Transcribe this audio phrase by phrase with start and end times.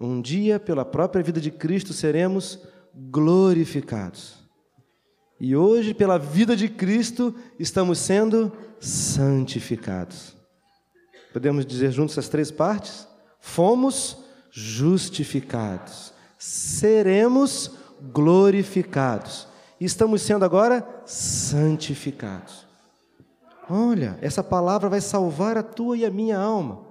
[0.00, 2.58] Um dia, pela própria vida de Cristo, seremos
[2.94, 4.40] glorificados.
[5.38, 8.50] E hoje, pela vida de Cristo, estamos sendo
[8.80, 10.36] santificados.
[11.32, 13.06] Podemos dizer juntos essas três partes?
[13.40, 14.18] Fomos
[14.50, 17.72] justificados, seremos
[18.12, 19.46] glorificados,
[19.80, 22.66] estamos sendo agora santificados.
[23.68, 26.89] Olha, essa palavra vai salvar a tua e a minha alma,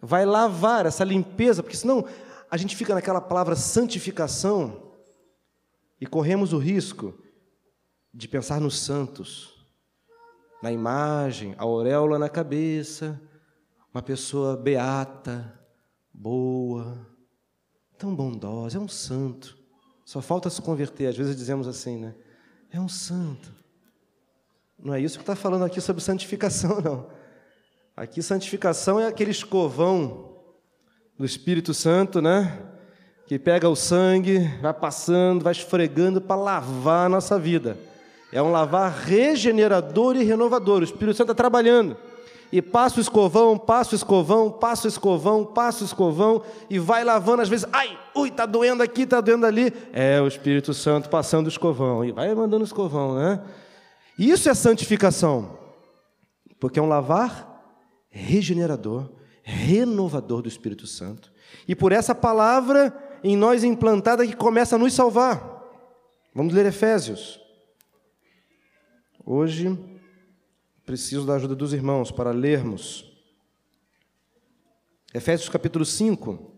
[0.00, 2.06] vai lavar essa limpeza, porque senão
[2.50, 4.90] a gente fica naquela palavra santificação
[6.00, 7.14] e corremos o risco
[8.12, 9.54] de pensar nos santos,
[10.62, 13.20] na imagem, a auréola na cabeça,
[13.92, 15.58] uma pessoa beata,
[16.12, 17.06] boa,
[17.98, 19.58] tão bondosa, é um santo.
[20.04, 22.14] Só falta se converter, às vezes dizemos assim, né?
[22.70, 23.52] É um santo.
[24.78, 27.19] Não é isso que está falando aqui sobre santificação, não.
[28.00, 30.30] Aqui, santificação é aquele escovão
[31.18, 32.58] do Espírito Santo, né?
[33.26, 37.76] Que pega o sangue, vai passando, vai esfregando para lavar a nossa vida.
[38.32, 40.80] É um lavar regenerador e renovador.
[40.80, 41.94] O Espírito Santo está trabalhando
[42.50, 47.04] e passa o escovão, passa o escovão, passa o escovão, passa o escovão e vai
[47.04, 49.74] lavando às vezes, ai, ui, tá doendo aqui, tá doendo ali.
[49.92, 53.42] É o Espírito Santo passando o escovão e vai mandando o escovão, né?
[54.18, 55.58] Isso é santificação.
[56.58, 57.49] Porque é um lavar
[58.10, 59.10] regenerador,
[59.42, 61.32] renovador do Espírito Santo.
[61.66, 65.62] E por essa palavra em nós implantada que começa a nos salvar.
[66.34, 67.40] Vamos ler Efésios.
[69.24, 69.78] Hoje
[70.90, 73.08] Preciso da ajuda dos irmãos para lermos.
[75.14, 76.49] Efésios capítulo 5.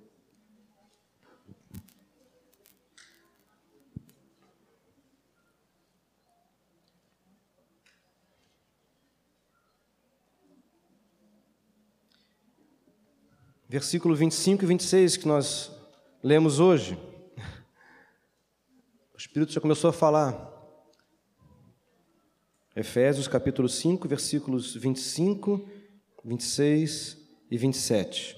[13.72, 15.72] Versículo 25 e 26 que nós
[16.22, 16.98] lemos hoje.
[19.14, 20.46] O Espírito já começou a falar.
[22.76, 25.66] Efésios capítulo 5, versículos 25,
[26.22, 27.16] 26
[27.50, 28.36] e 27.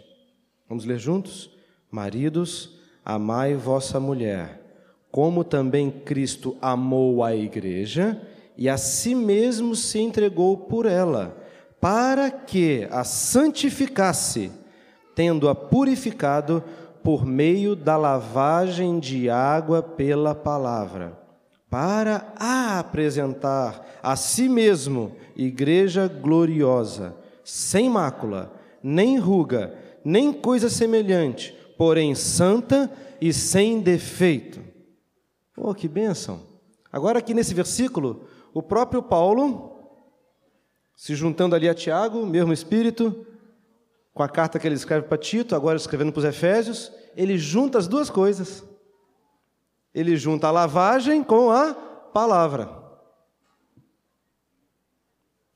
[0.69, 1.50] Vamos ler juntos?
[1.91, 4.62] Maridos, amai vossa mulher,
[5.10, 8.25] como também Cristo amou a igreja
[8.56, 11.44] e a si mesmo se entregou por ela,
[11.81, 14.62] para que a santificasse,
[15.14, 16.62] tendo-a purificado
[17.02, 21.25] por meio da lavagem de água pela palavra
[21.75, 31.52] para a apresentar a si mesmo igreja gloriosa, sem mácula, nem ruga, nem coisa semelhante,
[31.76, 32.88] porém santa
[33.20, 34.60] e sem defeito.
[35.56, 36.42] Oh, que bênção!
[36.92, 39.72] Agora, aqui nesse versículo, o próprio Paulo,
[40.94, 43.26] se juntando ali a Tiago, mesmo espírito,
[44.14, 47.78] com a carta que ele escreve para Tito, agora escrevendo para os Efésios, ele junta
[47.78, 48.64] as duas coisas.
[49.92, 52.82] Ele junta a lavagem com a palavra.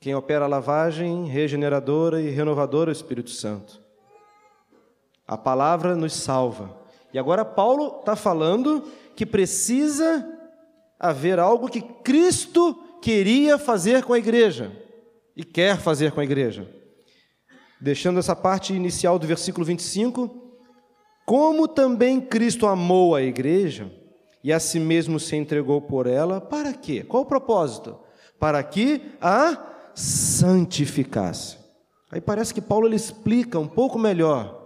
[0.00, 3.80] Quem opera a lavagem regeneradora e renovadora é o Espírito Santo.
[5.26, 6.76] A palavra nos salva.
[7.12, 10.28] E agora Paulo está falando que precisa
[10.98, 14.72] haver algo que Cristo queria fazer com a igreja
[15.36, 16.77] e quer fazer com a igreja.
[17.80, 20.48] Deixando essa parte inicial do versículo 25,
[21.24, 23.92] como também Cristo amou a igreja
[24.42, 27.02] e a si mesmo se entregou por ela, para quê?
[27.02, 27.98] Qual o propósito?
[28.38, 31.58] Para que a santificasse.
[32.10, 34.58] Aí parece que Paulo ele explica um pouco melhor.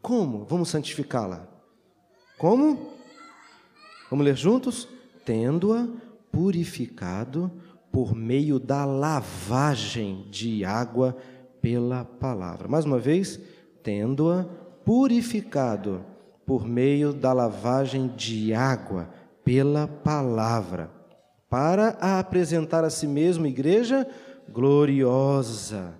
[0.00, 1.48] Como vamos santificá-la?
[2.38, 2.92] Como?
[4.08, 4.88] Vamos ler juntos?
[5.24, 5.88] Tendo-a
[6.30, 7.50] purificado
[7.96, 11.16] por meio da lavagem de água
[11.62, 12.68] pela palavra.
[12.68, 13.40] Mais uma vez,
[13.82, 14.44] tendo-a
[14.84, 16.04] purificado
[16.44, 19.08] por meio da lavagem de água
[19.42, 20.90] pela palavra,
[21.48, 24.06] para a apresentar a si mesmo igreja
[24.46, 25.94] gloriosa,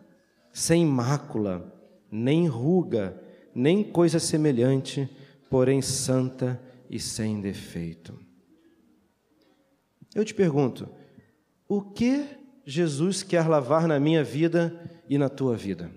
[0.53, 1.73] sem mácula,
[2.11, 3.19] nem ruga,
[3.55, 5.09] nem coisa semelhante,
[5.49, 6.60] porém santa
[6.91, 8.21] e sem defeito.
[10.15, 10.87] Eu te pergunto,
[11.68, 12.27] o que
[12.65, 15.91] Jesus quer lavar na minha vida e na tua vida?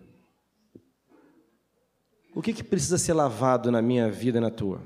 [2.34, 4.82] O que, que precisa ser lavado na minha vida e na tua?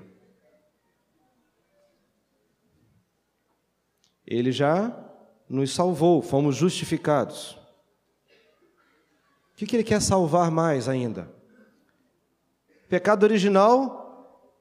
[4.25, 4.97] Ele já
[5.49, 7.51] nos salvou, fomos justificados.
[9.51, 11.31] O que, que ele quer salvar mais ainda?
[12.89, 14.02] Pecado original,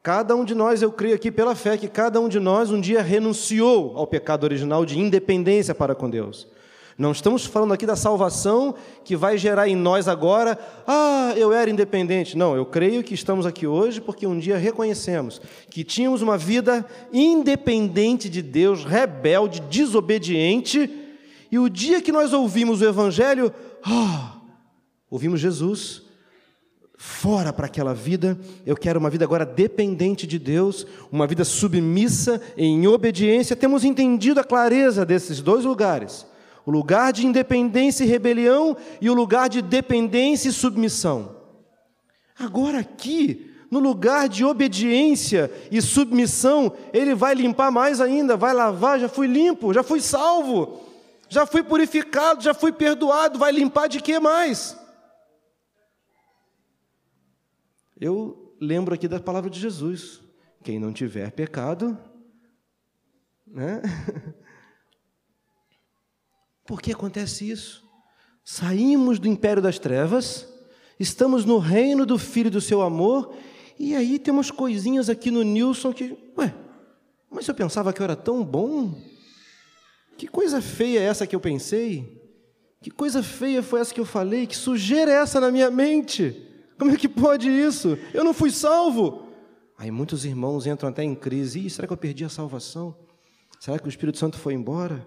[0.03, 2.81] cada um de nós, eu creio aqui pela fé, que cada um de nós um
[2.81, 6.49] dia renunciou ao pecado original de independência para com Deus.
[6.99, 11.71] Não estamos falando aqui da salvação que vai gerar em nós agora, ah, eu era
[11.71, 12.37] independente.
[12.37, 15.41] Não, eu creio que estamos aqui hoje porque um dia reconhecemos
[15.71, 20.91] que tínhamos uma vida independente de Deus, rebelde, desobediente,
[21.51, 23.53] e o dia que nós ouvimos o Evangelho,
[23.85, 24.37] ah,
[25.11, 26.02] ouvimos Jesus,
[27.05, 32.41] fora para aquela vida, eu quero uma vida agora dependente de Deus, uma vida submissa,
[32.57, 33.57] em obediência.
[33.57, 36.25] Temos entendido a clareza desses dois lugares
[36.65, 41.35] o lugar de independência e rebelião e o lugar de dependência e submissão.
[42.39, 49.01] Agora, aqui, no lugar de obediência e submissão, ele vai limpar mais ainda, vai lavar,
[49.01, 50.83] já fui limpo, já fui salvo,
[51.29, 54.81] já fui purificado, já fui perdoado, vai limpar de que mais?
[58.05, 60.21] Eu lembro aqui da palavra de Jesus:
[60.65, 61.97] quem não tiver pecado,
[63.47, 63.81] né?
[66.67, 67.89] Por que acontece isso?
[68.45, 70.53] Saímos do império das trevas,
[70.99, 73.37] estamos no reino do Filho do seu amor,
[73.79, 76.53] e aí temos coisinhas aqui no Nilson que, ué,
[77.31, 79.01] mas eu pensava que eu era tão bom.
[80.19, 82.21] Que coisa feia é essa que eu pensei?
[82.81, 84.45] Que coisa feia foi essa que eu falei?
[84.49, 86.49] Que sujeira é essa na minha mente?
[86.83, 87.97] Como é que pode isso?
[88.13, 89.29] Eu não fui salvo.
[89.79, 91.61] Aí muitos irmãos entram até em crise.
[91.61, 92.93] Ih, será que eu perdi a salvação?
[93.61, 95.07] Será que o Espírito Santo foi embora?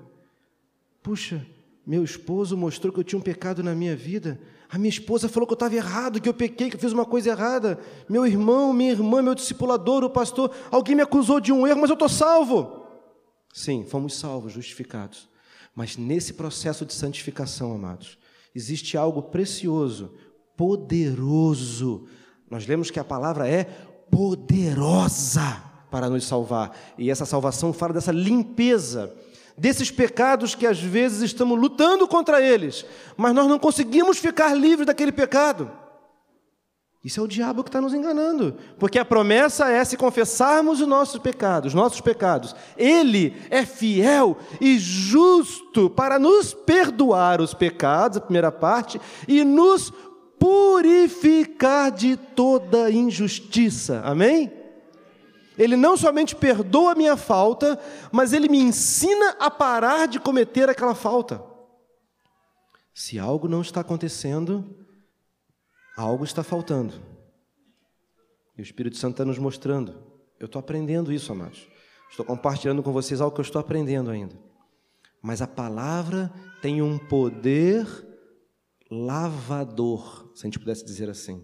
[1.04, 1.46] Puxa,
[1.86, 4.40] meu esposo mostrou que eu tinha um pecado na minha vida.
[4.70, 7.06] A minha esposa falou que eu estava errado, que eu pequei, que eu fiz uma
[7.06, 7.78] coisa errada.
[8.08, 11.90] Meu irmão, minha irmã, meu discipulador, o pastor, alguém me acusou de um erro, mas
[11.90, 12.88] eu estou salvo.
[13.54, 15.28] Sim, fomos salvos, justificados.
[15.76, 18.18] Mas nesse processo de santificação, amados,
[18.56, 20.14] existe algo precioso,
[20.56, 22.08] poderoso.
[22.50, 23.64] Nós lemos que a palavra é
[24.10, 26.76] poderosa para nos salvar.
[26.98, 29.14] E essa salvação fala dessa limpeza
[29.58, 32.86] desses pecados que às vezes estamos lutando contra eles,
[33.16, 35.72] mas nós não conseguimos ficar livres daquele pecado.
[37.06, 40.88] Isso é o diabo que está nos enganando, porque a promessa é se confessarmos os
[40.88, 42.56] nossos pecados, nossos pecados.
[42.76, 49.94] Ele é fiel e justo para nos perdoar os pecados, a primeira parte, e nos
[50.40, 54.02] purificar de toda injustiça.
[54.04, 54.52] Amém?
[55.58, 57.80] Ele não somente perdoa a minha falta,
[58.12, 61.42] mas ele me ensina a parar de cometer aquela falta.
[62.94, 64.86] Se algo não está acontecendo,
[65.98, 66.94] algo está faltando.
[68.58, 70.02] E o Espírito Santo está nos mostrando.
[70.40, 71.68] Eu estou aprendendo isso, amados.
[72.10, 74.36] Estou compartilhando com vocês algo que eu estou aprendendo ainda.
[75.22, 76.32] Mas a palavra
[76.62, 77.86] tem um poder
[78.90, 81.44] lavador, se a gente pudesse dizer assim,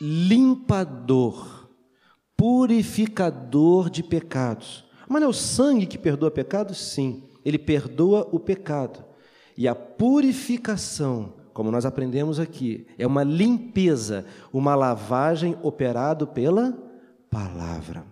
[0.00, 1.68] limpador
[2.38, 4.84] purificador de pecados.
[5.08, 6.78] Mas não é o sangue que perdoa pecados?
[6.92, 9.04] Sim, ele perdoa o pecado.
[9.56, 16.78] E a purificação, como nós aprendemos aqui, é uma limpeza, uma lavagem operado pela
[17.28, 18.06] palavra.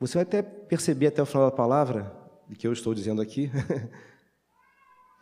[0.00, 2.16] Você vai até perceber até o final da palavra,
[2.58, 3.50] que eu estou dizendo aqui,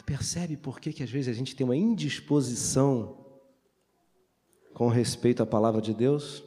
[0.05, 3.25] percebe por que, que às vezes a gente tem uma indisposição
[4.73, 6.45] com respeito à palavra de Deus?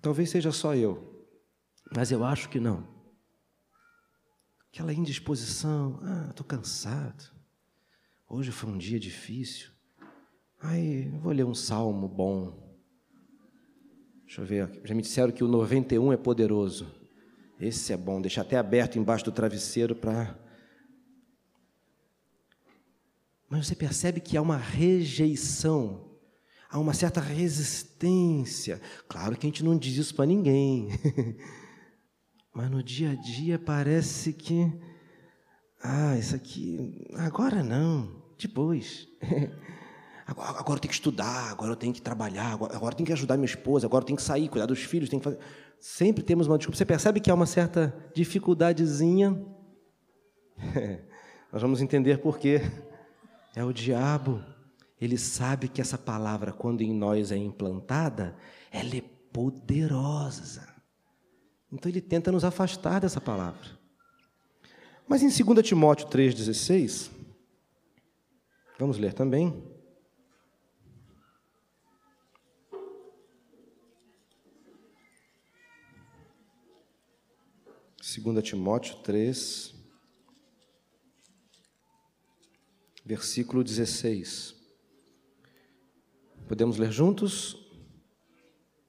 [0.00, 1.26] Talvez seja só eu,
[1.94, 2.86] mas eu acho que não.
[4.72, 7.32] Aquela indisposição, ah, estou cansado.
[8.28, 9.70] Hoje foi um dia difícil.
[10.60, 12.64] Ai, vou ler um salmo bom.
[14.24, 16.92] Deixa eu ver, já me disseram que o 91 é poderoso.
[17.60, 20.43] Esse é bom, deixar até aberto embaixo do travesseiro para.
[23.48, 26.14] Mas você percebe que há uma rejeição
[26.74, 28.80] há uma certa resistência.
[29.08, 30.88] Claro que a gente não diz isso para ninguém,
[32.52, 34.72] mas no dia a dia parece que,
[35.80, 39.06] ah, isso aqui, agora não, depois.
[40.26, 43.06] Agora, agora eu tenho que estudar, agora eu tenho que trabalhar, agora, agora eu tenho
[43.06, 45.38] que ajudar minha esposa, agora eu tenho que sair, cuidar dos filhos, tenho que fazer.
[45.78, 46.78] Sempre temos uma desculpa.
[46.78, 49.38] Você percebe que há uma certa dificuldadezinha?
[51.52, 52.62] Nós vamos entender por quê.
[53.54, 54.42] É o diabo
[55.00, 58.36] ele sabe que essa palavra, quando em nós é implantada,
[58.70, 60.66] ela é poderosa.
[61.70, 63.78] Então ele tenta nos afastar dessa palavra.
[65.06, 67.10] Mas em 2 Timóteo 3,16,
[68.78, 69.62] vamos ler também.
[78.00, 79.73] Segunda Timóteo 3,
[83.04, 84.54] versículo 16.
[86.48, 87.56] Podemos ler juntos?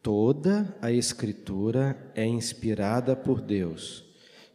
[0.02, 4.06] Toda a Escritura é inspirada por Deus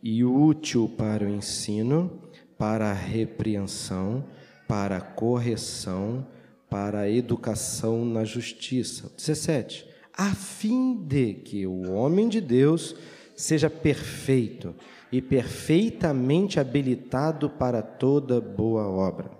[0.02, 2.22] e útil para o ensino,
[2.56, 4.24] para a repreensão,
[4.68, 6.26] para a correção,
[6.70, 9.12] para a educação na justiça.
[9.16, 9.86] 17.
[10.12, 12.94] A fim de que o homem de Deus
[13.34, 14.74] seja perfeito
[15.10, 19.39] e perfeitamente habilitado para toda boa obra.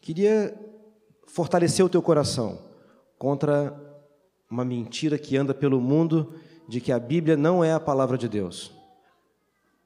[0.00, 0.58] Queria
[1.26, 2.58] fortalecer o teu coração
[3.18, 3.78] contra
[4.50, 6.34] uma mentira que anda pelo mundo
[6.66, 8.72] de que a Bíblia não é a palavra de Deus.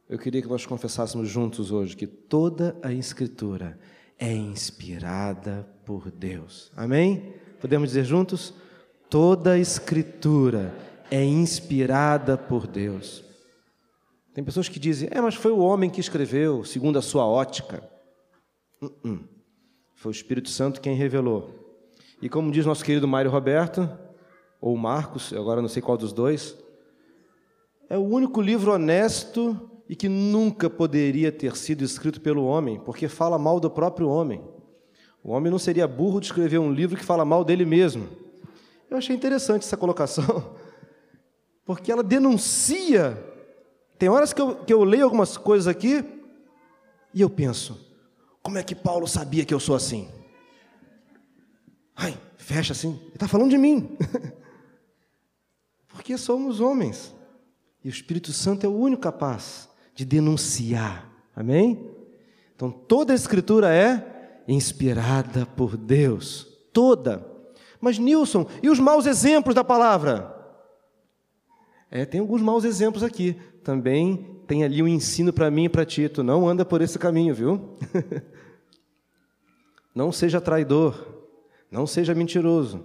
[0.09, 3.79] Eu queria que nós confessássemos juntos hoje que toda a Escritura
[4.19, 6.71] é inspirada por Deus.
[6.77, 7.35] Amém?
[7.61, 8.55] Podemos dizer juntos?
[9.11, 10.75] Toda a Escritura
[11.11, 13.25] é inspirada por Deus.
[14.33, 17.83] Tem pessoas que dizem, é, mas foi o homem que escreveu, segundo a sua ótica.
[18.81, 19.34] Uh -uh.
[20.05, 21.49] Foi o Espírito Santo quem revelou.
[22.21, 23.89] E como diz nosso querido Mário Roberto,
[24.61, 26.59] ou Marcos, agora não sei qual dos dois,
[27.89, 29.59] é o único livro honesto
[29.89, 34.45] e que nunca poderia ter sido escrito pelo homem, porque fala mal do próprio homem.
[35.23, 38.07] O homem não seria burro de escrever um livro que fala mal dele mesmo.
[38.91, 40.55] Eu achei interessante essa colocação,
[41.65, 43.17] porque ela denuncia.
[43.99, 46.05] Tem horas que eu, que eu leio algumas coisas aqui
[47.15, 47.84] e eu penso:
[48.45, 50.07] como é que Paulo sabia que eu sou assim?
[51.97, 53.01] Ai, fecha assim.
[53.07, 53.97] Ele está falando de mim.
[55.89, 57.15] Porque somos homens.
[57.83, 61.11] E o Espírito Santo é o único capaz de denunciar.
[61.35, 61.91] Amém?
[62.55, 66.47] Então toda a Escritura é inspirada por Deus.
[66.71, 67.27] Toda.
[67.81, 70.35] Mas, Nilson, e os maus exemplos da palavra?
[71.91, 73.37] É, tem alguns maus exemplos aqui.
[73.63, 76.23] Também tem ali um ensino para mim e para Tito.
[76.23, 77.79] Não anda por esse caminho, viu?
[79.95, 81.15] Não seja traidor.
[81.71, 82.83] Não seja mentiroso.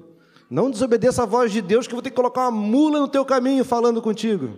[0.49, 3.07] Não desobedeça a voz de Deus, que eu vou ter que colocar uma mula no
[3.07, 4.57] teu caminho falando contigo.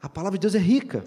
[0.00, 1.04] A palavra de Deus é rica.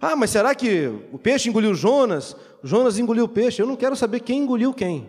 [0.00, 2.36] Ah, mas será que o peixe engoliu Jonas?
[2.62, 3.62] Jonas engoliu o peixe.
[3.62, 5.08] Eu não quero saber quem engoliu quem.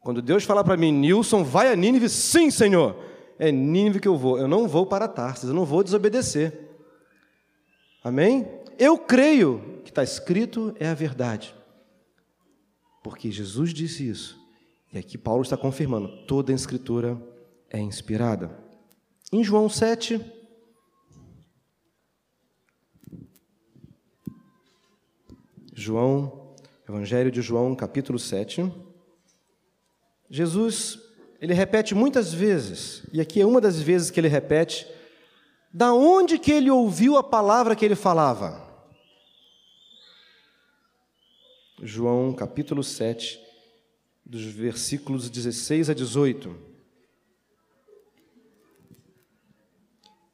[0.00, 2.96] Quando Deus falar para mim, Nilson, vai a Nínive, sim, Senhor.
[3.38, 4.38] É Nínive que eu vou.
[4.38, 6.68] Eu não vou para Tarsis, eu não vou desobedecer.
[8.02, 8.48] Amém?
[8.78, 11.54] Eu creio que está escrito é a verdade.
[13.02, 14.40] Porque Jesus disse isso.
[14.92, 17.20] E aqui Paulo está confirmando: toda a Escritura
[17.68, 18.58] é inspirada.
[19.32, 20.20] Em João 7,
[25.72, 26.54] João,
[26.88, 28.70] Evangelho de João, capítulo 7.
[30.28, 30.98] Jesus,
[31.40, 34.86] ele repete muitas vezes, e aqui é uma das vezes que ele repete,
[35.72, 38.69] da onde que ele ouviu a palavra que ele falava?
[41.82, 43.40] João, capítulo 7,
[44.24, 46.54] dos versículos 16 a 18.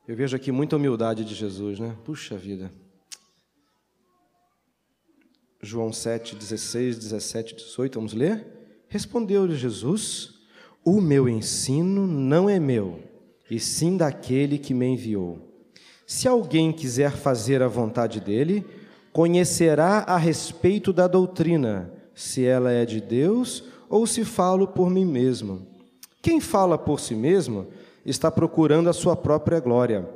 [0.09, 1.97] Eu vejo aqui muita humildade de Jesus, né?
[2.05, 2.73] Puxa vida.
[5.63, 8.47] João 7, 16, 17, 18, vamos ler?
[8.89, 10.35] Respondeu-lhe Jesus:
[10.85, 13.03] O meu ensino não é meu,
[13.49, 15.47] e sim daquele que me enviou.
[16.07, 18.65] Se alguém quiser fazer a vontade dele,
[19.17, 25.07] conhecerá a respeito da doutrina, se ela é de Deus ou se falo por mim
[25.07, 25.67] mesmo.
[26.21, 27.67] Quem fala por si mesmo
[28.05, 30.07] está procurando a sua própria glória,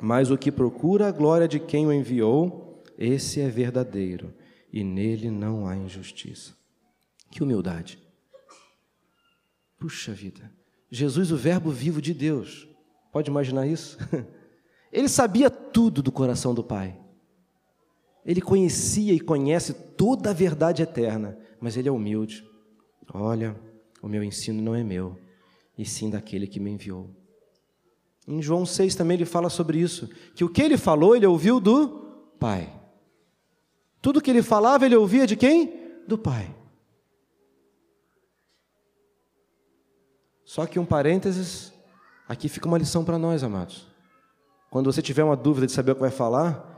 [0.00, 4.32] mas o que procura a glória de quem o enviou, esse é verdadeiro,
[4.72, 6.54] e nele não há injustiça.
[7.32, 7.98] Que humildade.
[9.76, 10.52] Puxa vida.
[10.88, 12.68] Jesus, o Verbo vivo de Deus.
[13.12, 13.98] Pode imaginar isso?
[14.92, 16.96] Ele sabia tudo do coração do Pai.
[18.26, 22.44] Ele conhecia e conhece toda a verdade eterna, mas ele é humilde.
[23.14, 23.56] Olha,
[24.02, 25.16] o meu ensino não é meu,
[25.78, 27.08] e sim daquele que me enviou.
[28.26, 31.60] Em João 6 também ele fala sobre isso, que o que ele falou, ele ouviu
[31.60, 31.88] do
[32.40, 32.68] Pai.
[34.02, 36.02] Tudo que ele falava, ele ouvia de quem?
[36.08, 36.52] Do Pai.
[40.44, 41.72] Só que um parênteses,
[42.28, 43.86] aqui fica uma lição para nós, amados.
[44.68, 46.75] Quando você tiver uma dúvida de saber o que vai falar,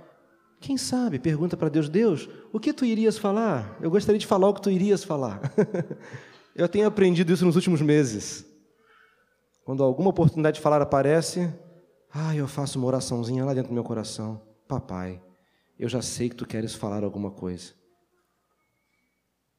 [0.60, 3.78] quem sabe, pergunta para Deus: Deus, o que tu irias falar?
[3.80, 5.40] Eu gostaria de falar o que tu irias falar.
[6.54, 8.44] eu tenho aprendido isso nos últimos meses.
[9.64, 11.52] Quando alguma oportunidade de falar aparece,
[12.12, 14.40] ah, eu faço uma oraçãozinha lá dentro do meu coração.
[14.66, 15.22] Papai,
[15.78, 17.72] eu já sei que tu queres falar alguma coisa.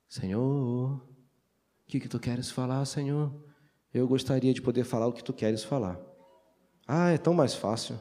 [0.07, 1.01] Senhor, o
[1.87, 3.31] que, que tu queres falar, Senhor?
[3.93, 5.99] Eu gostaria de poder falar o que tu queres falar.
[6.87, 7.97] Ah, é tão mais fácil.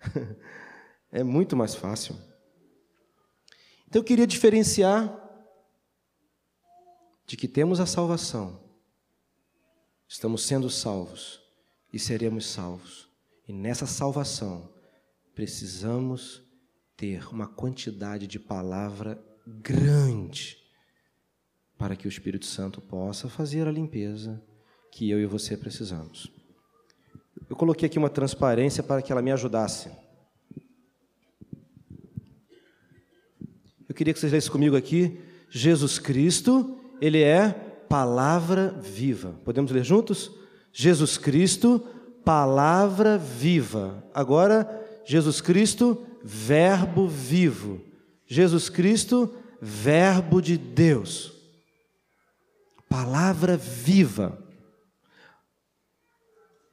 [1.10, 2.16] é muito mais fácil.
[3.88, 5.18] Então eu queria diferenciar
[7.26, 8.60] de que temos a salvação,
[10.06, 11.40] estamos sendo salvos
[11.90, 13.08] e seremos salvos.
[13.46, 14.70] E nessa salvação
[15.34, 16.42] precisamos
[16.94, 20.58] ter uma quantidade de palavra grande
[21.78, 24.42] para que o Espírito Santo possa fazer a limpeza
[24.92, 26.30] que eu e você precisamos.
[27.48, 29.90] Eu coloquei aqui uma transparência para que ela me ajudasse.
[33.98, 35.20] Queria que vocês lessem comigo aqui.
[35.50, 37.50] Jesus Cristo, ele é
[37.88, 39.32] palavra viva.
[39.44, 40.30] Podemos ler juntos?
[40.72, 41.84] Jesus Cristo,
[42.24, 44.04] palavra viva.
[44.14, 47.80] Agora, Jesus Cristo, Verbo vivo.
[48.24, 51.32] Jesus Cristo, Verbo de Deus.
[52.88, 54.38] Palavra viva.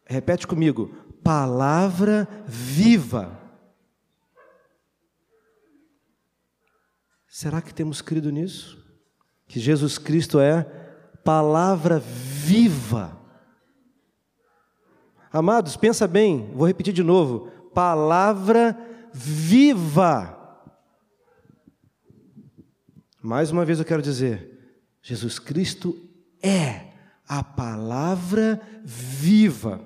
[0.06, 0.94] Repete comigo.
[1.24, 3.45] Palavra viva.
[7.38, 8.82] Será que temos crido nisso?
[9.46, 10.64] Que Jesus Cristo é
[11.22, 13.20] palavra viva.
[15.34, 17.52] Amados, pensa bem, vou repetir de novo.
[17.74, 18.80] Palavra
[19.14, 20.34] viva.
[23.22, 25.94] Mais uma vez eu quero dizer, Jesus Cristo
[26.42, 26.94] é
[27.28, 29.84] a palavra viva.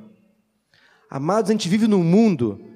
[1.10, 2.69] Amados, a gente vive num mundo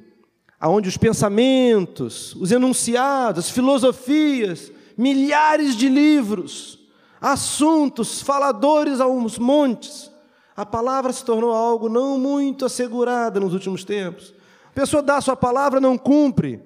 [0.70, 6.80] onde os pensamentos, os enunciados, as filosofias, milhares de livros,
[7.20, 10.12] assuntos, faladores aos montes,
[10.56, 14.34] a palavra se tornou algo não muito assegurada nos últimos tempos.
[14.68, 16.62] A pessoa dá a sua palavra, não cumpre.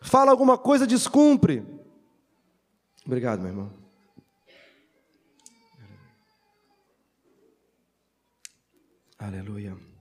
[0.00, 1.64] Fala alguma coisa, descumpre.
[3.06, 3.72] Obrigado, meu irmão.
[9.18, 9.93] Aleluia.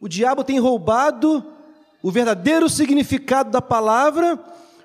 [0.00, 1.44] O diabo tem roubado
[2.02, 4.36] o verdadeiro significado da palavra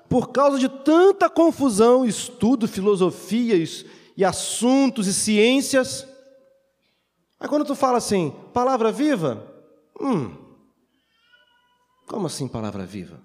[0.08, 3.84] por causa de tanta confusão, estudo, filosofias
[4.16, 6.06] e assuntos e ciências.
[7.38, 9.46] Aí quando tu fala assim, palavra viva,
[10.00, 10.34] hum,
[12.06, 13.20] como assim palavra viva?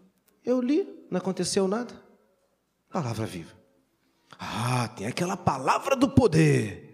[0.45, 1.93] Eu li, não aconteceu nada.
[2.91, 3.53] Palavra viva.
[4.39, 6.89] Ah, tem aquela palavra do poder.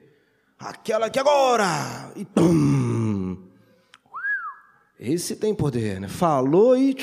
[0.57, 2.11] Aquela que agora.
[2.15, 3.04] E pum.
[4.99, 6.07] Esse tem poder, né?
[6.07, 6.95] Falou e.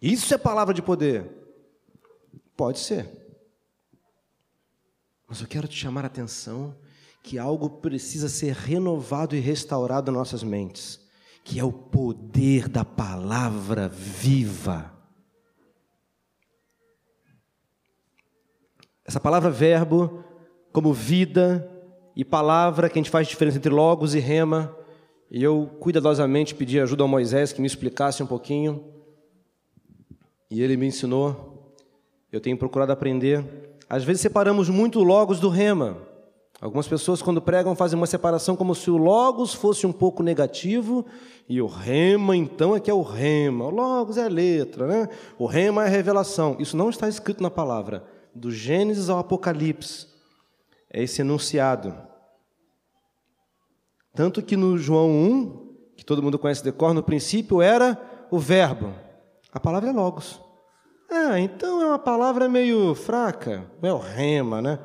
[0.00, 1.28] Isso é palavra de poder.
[2.56, 3.08] Pode ser.
[5.26, 6.76] Mas eu quero te chamar a atenção
[7.22, 11.08] que algo precisa ser renovado e restaurado em nossas mentes
[11.48, 14.92] que é o poder da palavra viva.
[19.02, 20.22] Essa palavra verbo,
[20.74, 21.66] como vida
[22.14, 24.76] e palavra, que a gente faz diferença entre logos e rema,
[25.30, 28.84] e eu cuidadosamente pedi ajuda a Moisés que me explicasse um pouquinho,
[30.50, 31.74] e ele me ensinou.
[32.32, 33.44] Eu tenho procurado aprender.
[33.88, 35.98] Às vezes separamos muito logos do rema.
[36.60, 41.06] Algumas pessoas, quando pregam, fazem uma separação como se o logos fosse um pouco negativo
[41.48, 43.66] e o rema, então, é que é o rema.
[43.66, 45.08] O logos é a letra, né?
[45.38, 46.56] O rema é a revelação.
[46.58, 48.04] Isso não está escrito na palavra.
[48.34, 50.06] Do Gênesis ao Apocalipse.
[50.90, 51.94] É esse enunciado.
[54.18, 58.36] Tanto que no João 1, que todo mundo conhece de cor, no princípio era o
[58.36, 58.92] verbo.
[59.52, 60.40] A palavra é logos.
[61.08, 63.70] Ah, então é uma palavra meio fraca.
[63.80, 64.80] É o rema, né?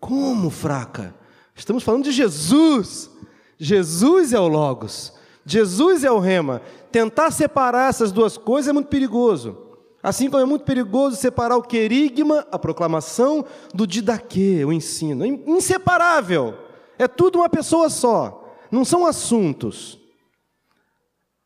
[0.00, 1.14] Como fraca?
[1.54, 3.08] Estamos falando de Jesus.
[3.56, 5.12] Jesus é o Logos.
[5.46, 6.60] Jesus é o Rema.
[6.90, 9.56] Tentar separar essas duas coisas é muito perigoso.
[10.02, 15.24] Assim como é muito perigoso separar o querigma, a proclamação, do didaquê, o ensino.
[15.24, 16.58] É inseparável.
[16.98, 18.41] É tudo uma pessoa só.
[18.72, 19.98] Não são assuntos.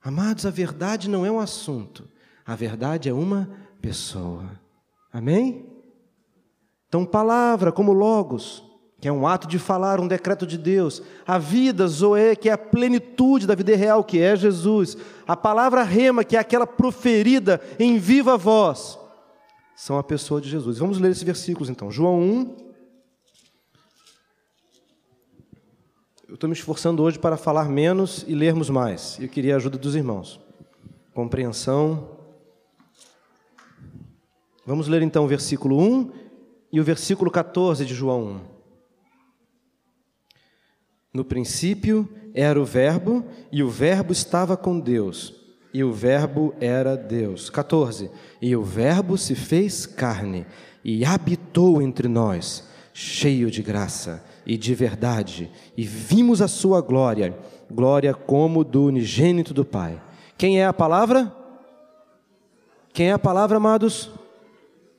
[0.00, 2.08] Amados, a verdade não é um assunto.
[2.46, 3.50] A verdade é uma
[3.82, 4.48] pessoa.
[5.12, 5.66] Amém?
[6.88, 8.62] Então, palavra como logos,
[9.00, 11.02] que é um ato de falar, um decreto de Deus.
[11.26, 14.96] A vida, Zoé, que é a plenitude da vida real, que é Jesus.
[15.26, 18.96] A palavra rema, que é aquela proferida em viva voz,
[19.74, 20.78] são a pessoa de Jesus.
[20.78, 21.90] Vamos ler esses versículos então.
[21.90, 22.66] João 1.
[26.28, 29.16] Eu estou me esforçando hoje para falar menos e lermos mais.
[29.20, 30.40] Eu queria a ajuda dos irmãos.
[31.14, 32.18] Compreensão.
[34.66, 36.10] Vamos ler então o versículo 1
[36.72, 38.40] e o versículo 14 de João 1.
[41.14, 45.32] No princípio era o Verbo, e o Verbo estava com Deus,
[45.72, 47.48] e o Verbo era Deus.
[47.48, 48.10] 14.
[48.42, 50.44] E o Verbo se fez carne
[50.84, 57.36] e habitou entre nós, cheio de graça e de verdade, e vimos a sua glória,
[57.70, 60.00] glória como do unigênito do Pai.
[60.38, 61.34] Quem é a palavra?
[62.92, 64.10] Quem é a palavra, amados?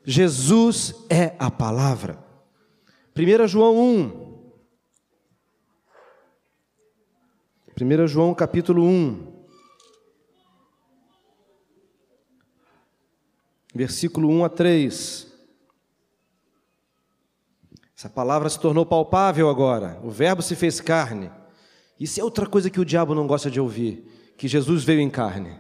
[0.04, 2.20] Jesus é a palavra.
[3.18, 4.28] 1 João 1.
[7.82, 9.38] 1 João capítulo 1.
[13.78, 15.27] versículo 1 a 3.
[17.98, 20.00] Essa palavra se tornou palpável agora.
[20.04, 21.32] O Verbo se fez carne.
[22.00, 24.06] Isso é outra coisa que o diabo não gosta de ouvir:
[24.38, 25.58] que Jesus veio em carne.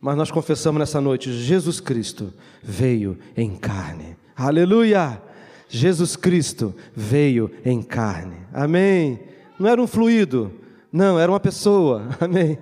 [0.00, 4.16] Mas nós confessamos nessa noite: Jesus Cristo veio em carne.
[4.34, 5.22] Aleluia!
[5.68, 8.38] Jesus Cristo veio em carne.
[8.52, 9.20] Amém.
[9.56, 10.52] Não era um fluido,
[10.92, 12.08] não, era uma pessoa.
[12.20, 12.58] Amém.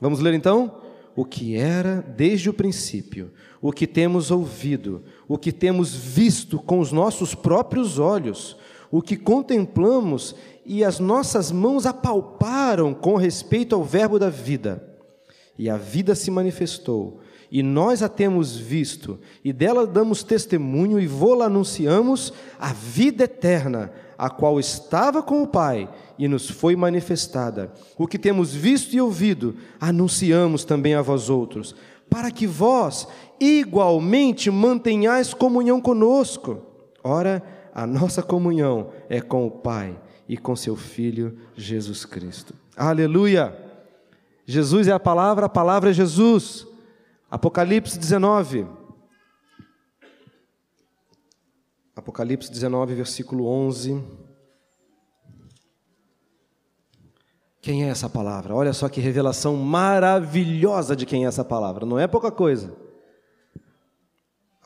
[0.00, 0.80] Vamos ler então?
[1.14, 6.78] O que era desde o princípio, o que temos ouvido, o que temos visto com
[6.78, 8.56] os nossos próprios olhos,
[8.90, 14.82] o que contemplamos e as nossas mãos apalparam com respeito ao Verbo da vida.
[15.58, 21.06] E a vida se manifestou, e nós a temos visto, e dela damos testemunho e
[21.06, 25.88] vô-la anunciamos a vida eterna, a qual estava com o Pai
[26.18, 27.72] e nos foi manifestada.
[27.96, 31.74] O que temos visto e ouvido, anunciamos também a vós outros,
[32.08, 33.06] para que vós
[33.40, 36.62] igualmente mantenhais comunhão conosco.
[37.02, 37.42] Ora,
[37.74, 42.54] a nossa comunhão é com o Pai e com seu Filho Jesus Cristo.
[42.76, 43.56] Aleluia!
[44.46, 46.66] Jesus é a palavra, a palavra é Jesus.
[47.30, 48.66] Apocalipse 19.
[51.94, 54.02] Apocalipse 19, versículo 11.
[57.60, 58.54] Quem é essa palavra?
[58.54, 62.85] Olha só que revelação maravilhosa de quem é essa palavra, não é pouca coisa.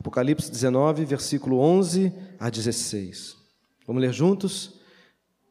[0.01, 3.37] Apocalipse 19, versículo 11 a 16.
[3.87, 4.81] Vamos ler juntos?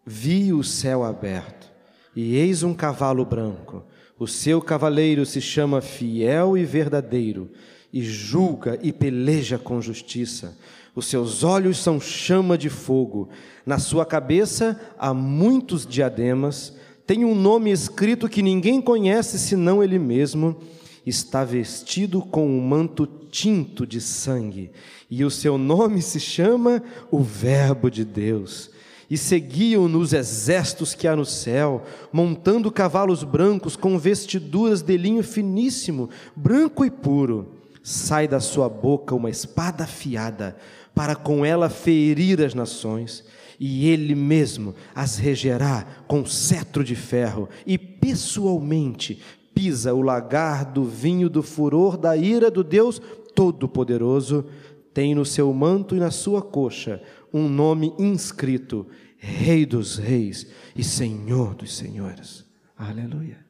[0.04, 1.72] Vi o céu aberto,
[2.16, 3.86] e eis um cavalo branco.
[4.18, 7.52] O seu cavaleiro se chama Fiel e Verdadeiro,
[7.94, 10.58] e julga e peleja com justiça.
[10.96, 13.30] Os seus olhos são chama de fogo.
[13.66, 16.74] Na sua cabeça há muitos diademas
[17.10, 20.58] tem um nome escrito que ninguém conhece senão ele mesmo.
[21.04, 24.72] Está vestido com um manto tinto de sangue,
[25.10, 28.72] e o seu nome se chama o Verbo de Deus.
[29.10, 35.24] E seguiam-no os exércitos que há no céu, montando cavalos brancos com vestiduras de linho
[35.24, 37.56] finíssimo, branco e puro.
[37.82, 40.56] Sai da sua boca uma espada afiada,
[40.94, 43.24] para com ela ferir as nações
[43.60, 49.22] e ele mesmo as regerá com cetro de ferro, e pessoalmente
[49.54, 53.02] pisa o lagar do vinho do furor da ira do Deus
[53.36, 54.46] Todo-Poderoso,
[54.94, 57.02] tem no seu manto e na sua coxa
[57.34, 58.88] um nome inscrito:
[59.18, 62.46] Rei dos Reis e Senhor dos Senhores.
[62.78, 63.46] Aleluia.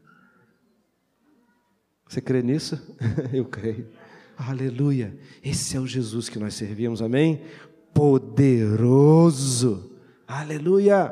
[2.08, 2.80] Você crê nisso?
[3.34, 3.88] Eu creio.
[4.38, 5.18] Aleluia.
[5.44, 7.42] Esse é o Jesus que nós servimos, amém?
[7.94, 9.90] Poderoso
[10.30, 11.12] Aleluia!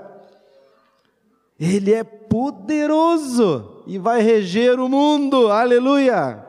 [1.60, 5.47] Ele é poderoso e vai reger o mundo.
[5.47, 6.45] Aleluia!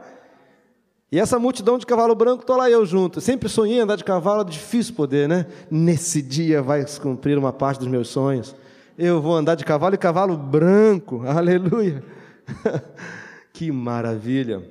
[1.11, 3.21] E essa multidão de cavalo branco, estou lá eu junto.
[3.21, 5.47] Sempre sonhei andar de cavalo, é difícil poder, né?
[5.71, 8.55] Nesse dia vai se cumprir uma parte dos meus sonhos.
[8.97, 11.23] Eu vou andar de cavalo e cavalo branco.
[11.27, 12.05] Aleluia!
[13.55, 14.69] que maravilha!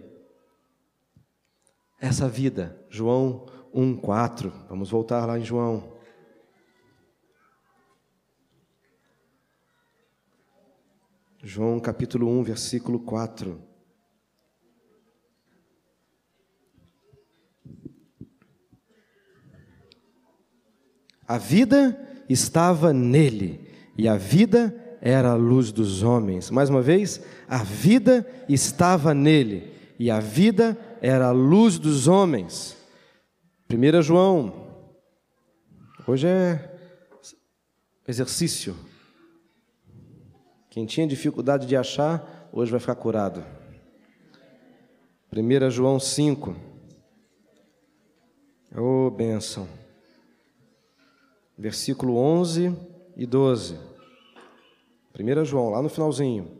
[1.99, 4.51] Essa vida, João 1:4.
[4.69, 5.91] Vamos voltar lá em João.
[11.41, 13.66] João capítulo 1, versículo 4.
[21.27, 26.49] A vida estava nele, e a vida era a luz dos homens.
[26.49, 32.77] Mais uma vez, a vida estava nele, e a vida era a luz dos homens.
[33.69, 34.67] 1 João,
[36.07, 36.77] hoje é
[38.07, 38.75] exercício.
[40.69, 43.43] Quem tinha dificuldade de achar, hoje vai ficar curado.
[45.35, 46.55] 1 João 5.
[48.75, 49.67] Ô oh, bênção.
[51.57, 52.71] Versículo 11
[53.15, 53.75] e 12.
[55.19, 56.51] 1 João, lá no finalzinho.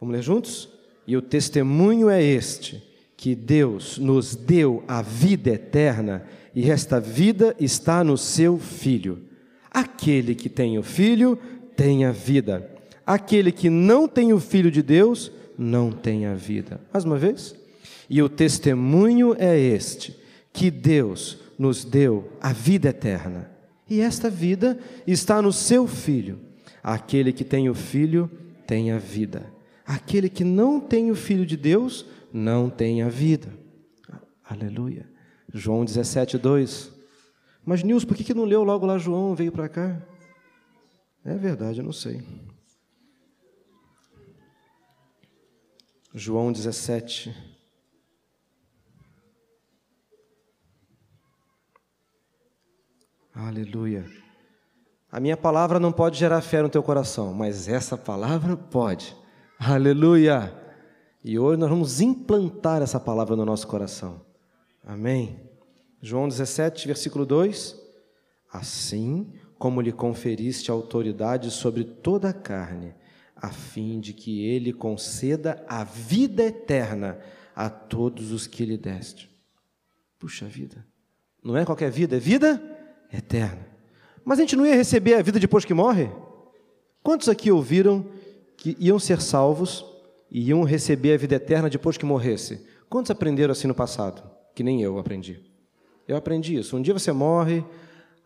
[0.00, 0.68] Vamos ler juntos?
[1.06, 2.82] E o testemunho é este:
[3.16, 9.28] que Deus nos deu a vida eterna, e esta vida está no seu Filho.
[9.70, 11.38] Aquele que tem o Filho
[11.76, 12.68] tem a vida.
[13.06, 16.80] Aquele que não tem o Filho de Deus não tem a vida.
[16.92, 17.54] Mais uma vez.
[18.08, 20.18] E o testemunho é este:
[20.52, 23.51] que Deus nos deu a vida eterna.
[23.92, 26.40] E esta vida está no seu Filho.
[26.82, 28.26] Aquele que tem o Filho
[28.66, 29.52] tem a vida.
[29.84, 33.52] Aquele que não tem o Filho de Deus não tem a vida.
[34.42, 35.06] Aleluia.
[35.52, 36.90] João 17, 2.
[37.66, 40.00] Mas, Nilson, por que não leu logo lá João veio para cá?
[41.22, 42.22] É verdade, eu não sei.
[46.14, 47.51] João 17.
[53.34, 54.04] Aleluia.
[55.10, 59.16] A minha palavra não pode gerar fé no teu coração, mas essa palavra pode.
[59.58, 60.54] Aleluia.
[61.24, 64.20] E hoje nós vamos implantar essa palavra no nosso coração.
[64.84, 65.40] Amém.
[66.00, 67.80] João 17, versículo 2.
[68.52, 72.94] Assim como lhe conferiste autoridade sobre toda a carne,
[73.34, 77.18] a fim de que ele conceda a vida eterna
[77.56, 79.30] a todos os que lhe deste.
[80.18, 80.84] Puxa vida,
[81.42, 82.81] não é qualquer vida, é vida
[83.12, 83.66] eterna.
[84.24, 86.10] Mas a gente não ia receber a vida depois que morre?
[87.02, 88.06] Quantos aqui ouviram
[88.56, 89.84] que iam ser salvos
[90.30, 92.64] e iam receber a vida eterna depois que morresse?
[92.88, 94.22] Quantos aprenderam assim no passado?
[94.54, 95.40] Que nem eu aprendi.
[96.06, 96.76] Eu aprendi isso.
[96.76, 97.64] Um dia você morre,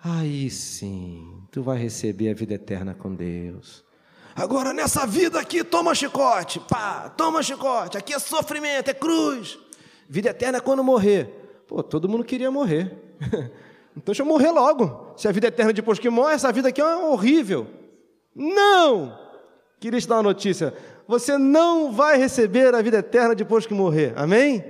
[0.03, 3.85] aí sim, tu vai receber a vida eterna com Deus.
[4.35, 7.97] Agora nessa vida aqui, toma chicote, pá, toma chicote.
[7.97, 9.59] Aqui é sofrimento, é cruz.
[10.09, 11.31] Vida eterna é quando morrer.
[11.67, 12.95] Pô, todo mundo queria morrer.
[13.97, 15.15] então deixa eu morrer logo.
[15.17, 17.67] Se a vida eterna depois que morre, essa vida aqui é horrível.
[18.35, 19.19] Não!
[19.81, 20.75] Queria te dar uma notícia.
[21.09, 24.13] Você não vai receber a vida eterna depois que morrer.
[24.15, 24.63] Amém?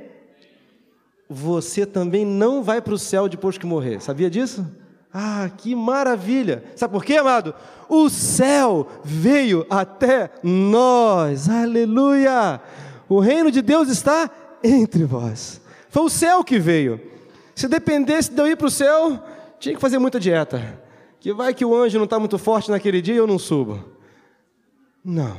[1.28, 4.00] Você também não vai para o céu depois que morrer.
[4.00, 4.64] Sabia disso?
[5.12, 6.62] Ah, que maravilha!
[6.76, 7.54] Sabe por quê, amado?
[7.88, 11.48] O céu veio até nós.
[11.48, 12.60] Aleluia!
[13.08, 14.30] O reino de Deus está
[14.62, 15.60] entre vós.
[15.88, 17.15] Foi o céu que veio.
[17.56, 19.18] Se dependesse de eu ir para o céu,
[19.58, 20.78] tinha que fazer muita dieta.
[21.18, 23.82] Que vai que o anjo não está muito forte naquele dia e eu não subo.
[25.02, 25.38] Não.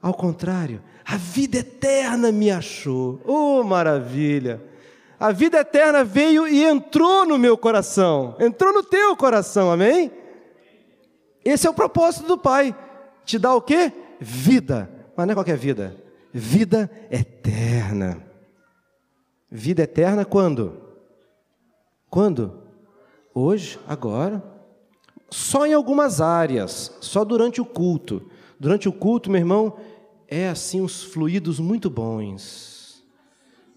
[0.00, 3.20] Ao contrário, a vida eterna me achou.
[3.26, 4.62] Oh, maravilha!
[5.20, 10.10] A vida eterna veio e entrou no meu coração, entrou no teu coração, amém?
[11.44, 12.74] Esse é o propósito do Pai.
[13.24, 13.92] Te dá o quê?
[14.18, 14.90] Vida.
[15.14, 15.96] Mas não é qualquer vida.
[16.32, 18.20] Vida eterna.
[19.50, 20.91] Vida eterna quando?
[22.12, 22.58] Quando?
[23.34, 24.44] Hoje, agora.
[25.30, 28.30] Só em algumas áreas, só durante o culto.
[28.60, 29.78] Durante o culto, meu irmão,
[30.28, 33.02] é assim uns fluidos muito bons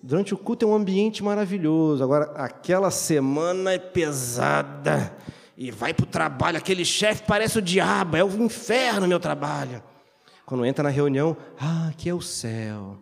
[0.03, 2.03] Durante o culto é um ambiente maravilhoso.
[2.03, 5.15] Agora, aquela semana é pesada.
[5.57, 9.81] E vai para o trabalho, aquele chefe parece o diabo, é o inferno meu trabalho.
[10.45, 12.97] Quando entra na reunião, ah, aqui é o céu.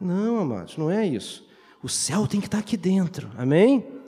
[0.00, 1.46] Não, amados, não é isso.
[1.80, 4.01] O céu tem que estar aqui dentro, amém?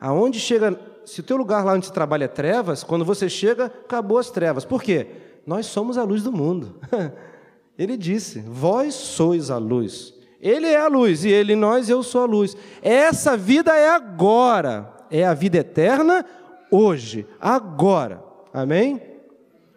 [0.00, 3.66] Aonde chega, se o teu lugar lá onde você trabalha é trevas, quando você chega,
[3.66, 4.64] acabou as trevas.
[4.64, 5.06] Por quê?
[5.46, 6.76] Nós somos a luz do mundo.
[7.78, 10.14] Ele disse: Vós sois a luz.
[10.40, 12.56] Ele é a luz e ele nós, eu sou a luz.
[12.82, 16.24] Essa vida é agora, é a vida eterna
[16.70, 18.22] hoje, agora.
[18.52, 19.00] Amém?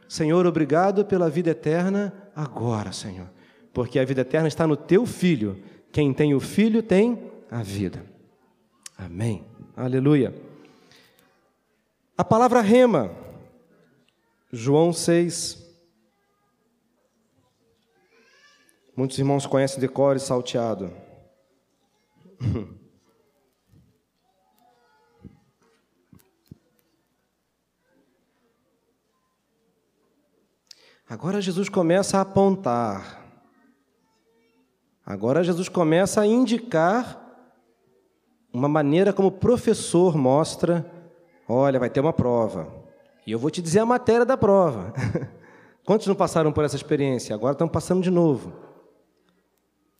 [0.07, 3.27] Senhor, obrigado pela vida eterna agora, Senhor.
[3.73, 5.61] Porque a vida eterna está no teu filho.
[5.91, 8.03] Quem tem o filho tem a vida.
[8.97, 9.48] Amém.
[9.81, 10.35] Aleluia.
[12.17, 13.15] A palavra rema,
[14.51, 15.57] João 6,
[18.93, 20.91] Muitos irmãos conhecem decore salteado.
[31.07, 33.25] Agora Jesus começa a apontar.
[35.05, 37.18] Agora Jesus começa a indicar
[38.53, 40.89] uma maneira como o professor mostra:
[41.47, 42.67] olha, vai ter uma prova.
[43.25, 44.93] E eu vou te dizer a matéria da prova.
[45.85, 47.33] Quantos não passaram por essa experiência?
[47.33, 48.53] Agora estão passando de novo.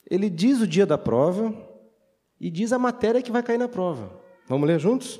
[0.09, 1.53] Ele diz o dia da prova
[2.39, 4.11] e diz a matéria que vai cair na prova.
[4.47, 5.19] Vamos ler juntos?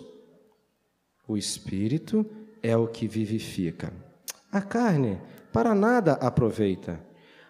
[1.28, 2.26] O espírito
[2.64, 3.94] é o que vivifica.
[4.52, 5.20] A carne
[5.54, 7.00] para nada aproveita.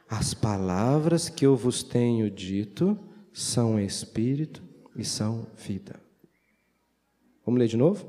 [0.09, 2.97] As palavras que eu vos tenho dito
[3.31, 4.68] são espírito
[4.99, 5.99] e são vida.
[7.45, 8.05] Vamos ler de novo?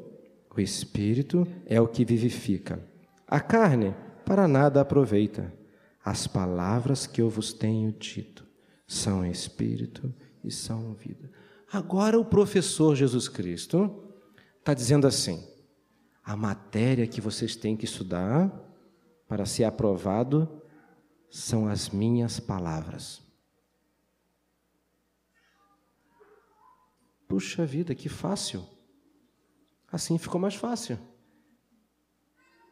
[0.55, 2.85] O espírito é o que vivifica.
[3.27, 3.95] A carne
[4.27, 5.55] para nada aproveita.
[6.05, 8.45] As palavras que eu vos tenho dito
[8.87, 11.31] são espírito e são vida.
[11.73, 14.13] Agora o professor Jesus Cristo
[14.59, 15.47] está dizendo assim:
[16.25, 18.51] a matéria que vocês têm que estudar
[19.29, 20.61] para ser aprovado
[21.31, 23.30] são as minhas palavras.
[27.31, 28.67] Puxa vida, que fácil.
[29.87, 30.99] Assim ficou mais fácil.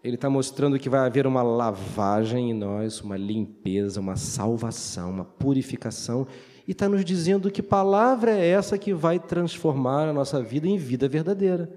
[0.03, 5.25] Ele está mostrando que vai haver uma lavagem em nós, uma limpeza, uma salvação, uma
[5.25, 6.27] purificação,
[6.67, 10.77] e está nos dizendo que palavra é essa que vai transformar a nossa vida em
[10.77, 11.73] vida verdadeira.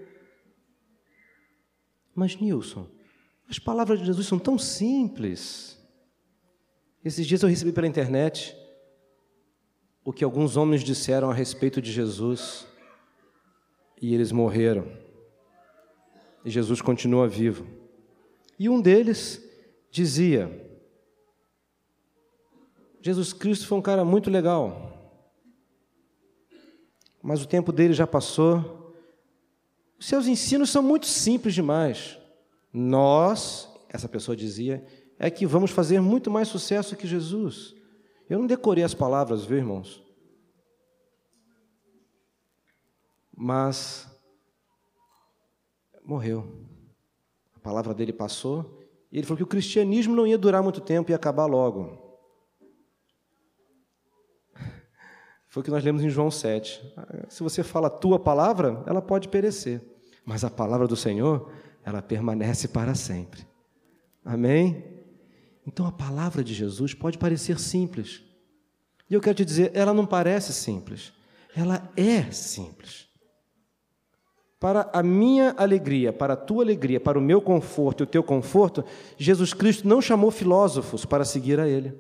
[2.15, 2.89] Mas, Nilson,
[3.47, 5.79] as palavras de Jesus são tão simples.
[7.05, 8.57] Esses dias eu recebi pela internet
[10.03, 12.70] o que alguns homens disseram a respeito de Jesus
[14.01, 14.85] e eles morreram.
[16.43, 17.67] e Jesus continua vivo.
[18.57, 19.47] E um deles
[19.91, 20.49] dizia:
[23.01, 25.13] Jesus Cristo foi um cara muito legal,
[27.21, 28.79] mas o tempo dele já passou.
[29.99, 32.17] Os seus ensinos são muito simples demais.
[32.73, 34.83] Nós, essa pessoa dizia,
[35.19, 37.75] é que vamos fazer muito mais sucesso que Jesus.
[38.27, 40.01] Eu não decorei as palavras, viu, irmãos?
[43.43, 44.07] Mas
[46.05, 46.63] morreu.
[47.55, 48.79] A palavra dele passou
[49.11, 52.19] e ele falou que o cristianismo não ia durar muito tempo e acabar logo.
[55.47, 56.93] Foi o que nós lemos em João 7.
[57.29, 59.81] Se você fala a tua palavra, ela pode perecer,
[60.23, 61.51] mas a palavra do Senhor,
[61.83, 63.43] ela permanece para sempre.
[64.23, 64.85] Amém?
[65.65, 68.21] Então a palavra de Jesus pode parecer simples.
[69.09, 71.11] E eu quero te dizer, ela não parece simples,
[71.55, 73.10] ela é simples.
[74.61, 78.21] Para a minha alegria, para a tua alegria, para o meu conforto e o teu
[78.21, 78.85] conforto,
[79.17, 81.97] Jesus Cristo não chamou filósofos para seguir a Ele.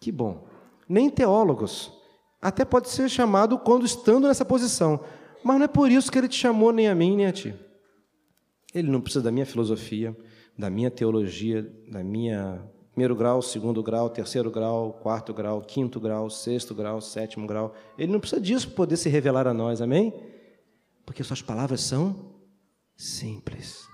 [0.00, 0.46] Que bom.
[0.88, 1.92] Nem teólogos.
[2.40, 5.00] Até pode ser chamado quando estando nessa posição.
[5.44, 7.54] Mas não é por isso que Ele te chamou nem a mim nem a ti.
[8.74, 10.16] Ele não precisa da minha filosofia,
[10.56, 16.30] da minha teologia, da minha primeiro grau, segundo grau, terceiro grau, quarto grau, quinto grau,
[16.30, 17.74] sexto grau, sétimo grau.
[17.98, 20.37] Ele não precisa disso para poder se revelar a nós, amém?
[21.08, 22.34] Porque suas palavras são
[22.94, 23.88] simples.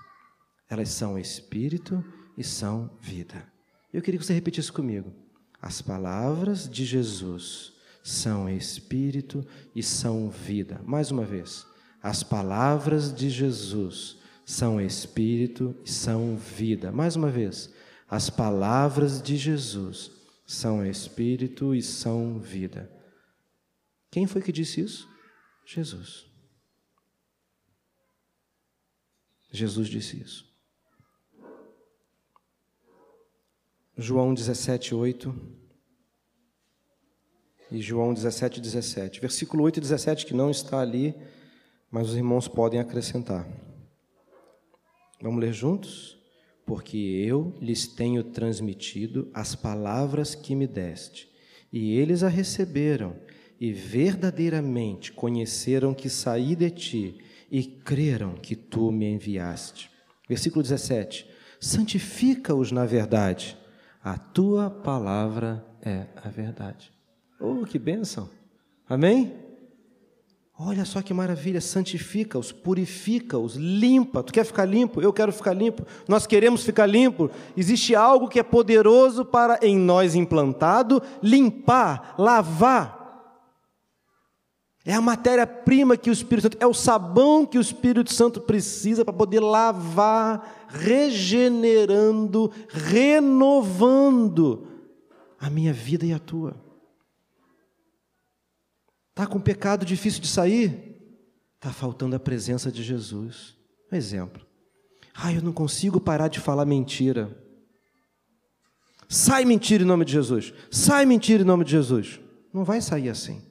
[0.69, 2.03] Elas são espírito
[2.37, 3.49] e são vida.
[3.93, 5.13] Eu queria que você repetisse comigo.
[5.61, 7.71] As palavras de Jesus
[8.03, 10.81] são espírito e são vida.
[10.83, 11.65] Mais uma vez.
[12.03, 16.91] As palavras de Jesus são espírito e são vida.
[16.91, 17.73] Mais uma vez,
[18.09, 20.11] as palavras de Jesus
[20.45, 22.91] são espírito e são vida.
[24.11, 25.07] Quem foi que disse isso?
[25.65, 26.34] Jesus.
[29.55, 30.55] Jesus disse isso.
[33.97, 35.33] João 17, 8
[37.71, 39.21] e João 17, 17.
[39.21, 41.15] Versículo 8 e 17, que não está ali,
[41.89, 43.47] mas os irmãos podem acrescentar.
[45.21, 46.17] Vamos ler juntos?
[46.65, 51.31] Porque eu lhes tenho transmitido as palavras que me deste,
[51.71, 53.15] e eles a receberam,
[53.59, 57.17] e verdadeiramente conheceram que saí de ti,
[57.57, 59.89] e creram que tu me enviaste.
[60.27, 61.25] Versículo 17:
[61.57, 63.57] Santifica-os na verdade,
[64.03, 66.91] a tua palavra é a verdade.
[67.39, 68.29] Oh, que bênção!
[68.89, 69.33] Amém?
[70.59, 74.21] Olha só que maravilha, santifica-os, purifica-os, limpa.
[74.21, 75.01] Tu quer ficar limpo?
[75.01, 75.85] Eu quero ficar limpo.
[76.09, 77.31] Nós queremos ficar limpo.
[77.55, 83.04] Existe algo que é poderoso para em nós implantado limpar, lavar.
[84.87, 89.03] É a matéria-prima que o Espírito Santo, é o sabão que o Espírito Santo precisa
[89.03, 94.67] para poder lavar, regenerando, renovando
[95.39, 96.55] a minha vida e a tua.
[99.09, 100.95] Está com pecado difícil de sair?
[101.55, 103.57] Está faltando a presença de Jesus.
[103.91, 104.45] Um exemplo.
[105.15, 107.35] Ah, eu não consigo parar de falar mentira.
[109.09, 110.53] Sai mentira em nome de Jesus.
[110.69, 112.19] Sai mentira em nome de Jesus.
[112.53, 113.41] Não vai sair assim.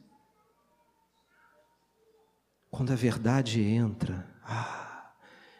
[2.75, 5.13] Quando a verdade entra, ah,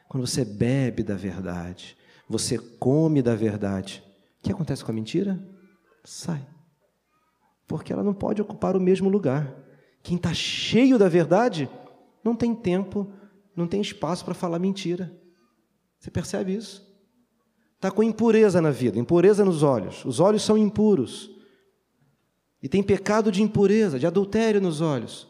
[0.09, 1.97] quando você bebe da verdade,
[2.29, 4.03] você come da verdade,
[4.41, 5.41] o que acontece com a mentira?
[6.03, 6.45] Sai.
[7.69, 9.55] Porque ela não pode ocupar o mesmo lugar.
[10.03, 11.71] Quem está cheio da verdade
[12.25, 13.09] não tem tempo,
[13.55, 15.17] não tem espaço para falar mentira.
[16.01, 16.85] Você percebe isso?
[17.77, 20.05] Está com impureza na vida, impureza nos olhos.
[20.05, 21.31] Os olhos são impuros.
[22.61, 25.29] E tem pecado de impureza, de adultério nos olhos.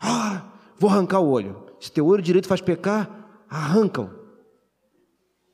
[0.00, 1.64] Ah, vou arrancar o olho.
[1.80, 4.10] Se teu olho direito faz pecar, arrancam.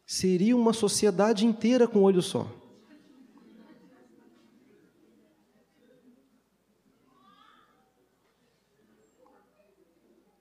[0.06, 2.46] Seria uma sociedade inteira com um olho só.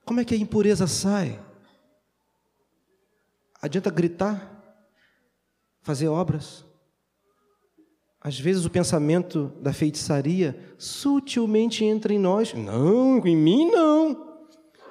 [0.06, 1.40] Como é que a impureza sai?
[3.62, 4.56] Adianta gritar?
[5.82, 6.65] Fazer obras?
[8.21, 12.54] Às vezes o pensamento da feitiçaria sutilmente entra em nós.
[12.54, 14.29] Não, em mim não.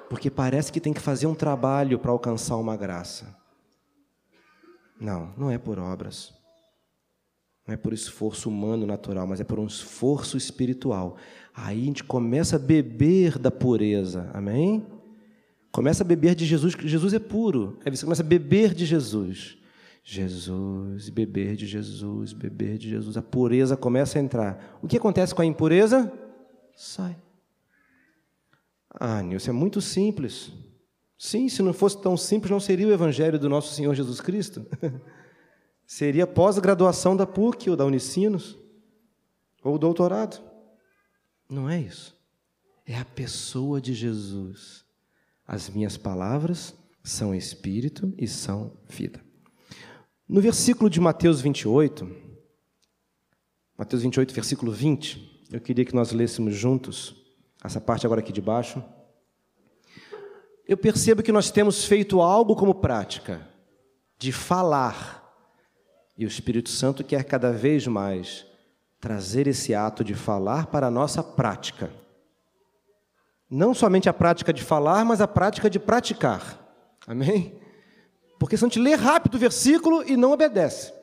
[0.09, 3.37] Porque parece que tem que fazer um trabalho para alcançar uma graça.
[4.99, 6.33] Não, não é por obras.
[7.65, 11.17] Não é por esforço humano natural, mas é por um esforço espiritual.
[11.53, 14.29] Aí a gente começa a beber da pureza.
[14.33, 14.85] Amém?
[15.71, 17.77] Começa a beber de Jesus, Jesus é puro.
[17.85, 19.57] Aí você começa a beber de Jesus.
[20.03, 23.15] Jesus, beber de Jesus, beber de Jesus.
[23.15, 24.79] A pureza começa a entrar.
[24.81, 26.11] O que acontece com a impureza?
[26.75, 27.15] Sai.
[28.89, 30.51] Ah, Nilson, é muito simples.
[31.17, 34.65] Sim, se não fosse tão simples, não seria o Evangelho do nosso Senhor Jesus Cristo.
[35.85, 38.57] seria pós-graduação da PUC ou da Unicinos,
[39.63, 40.41] ou doutorado.
[41.49, 42.15] Não é isso.
[42.85, 44.85] É a pessoa de Jesus.
[45.45, 46.73] As minhas palavras
[47.03, 49.19] são espírito e são vida.
[50.27, 52.07] No versículo de Mateus 28,
[53.77, 57.15] Mateus 28, versículo 20, eu queria que nós lêssemos juntos
[57.63, 58.83] essa parte agora aqui de baixo
[60.69, 63.41] eu percebo que nós temos feito algo como prática,
[64.19, 65.27] de falar.
[66.15, 68.45] E o Espírito Santo quer cada vez mais
[68.99, 71.91] trazer esse ato de falar para a nossa prática.
[73.49, 76.63] Não somente a prática de falar, mas a prática de praticar.
[77.07, 77.59] Amém?
[78.37, 80.93] Porque se a gente lê rápido o versículo e não obedece.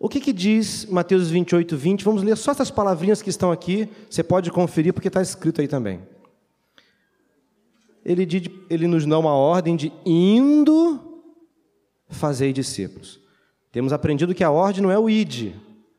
[0.00, 2.04] O que, que diz Mateus 28, 20?
[2.04, 3.88] Vamos ler só essas palavrinhas que estão aqui.
[4.08, 6.00] Você pode conferir porque está escrito aí também
[8.04, 8.26] ele,
[8.68, 11.22] ele nos dá uma ordem de indo
[12.08, 13.20] fazer discípulos.
[13.70, 15.54] Temos aprendido que a ordem não é o id,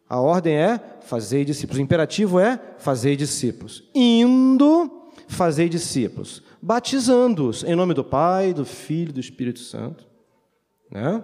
[0.10, 1.80] a ordem é fazer discípulos.
[1.80, 3.84] O imperativo é fazer discípulos.
[3.96, 10.06] Indo fazer discípulos, batizando-os em nome do Pai, do Filho e do Espírito Santo.
[10.90, 11.24] Né?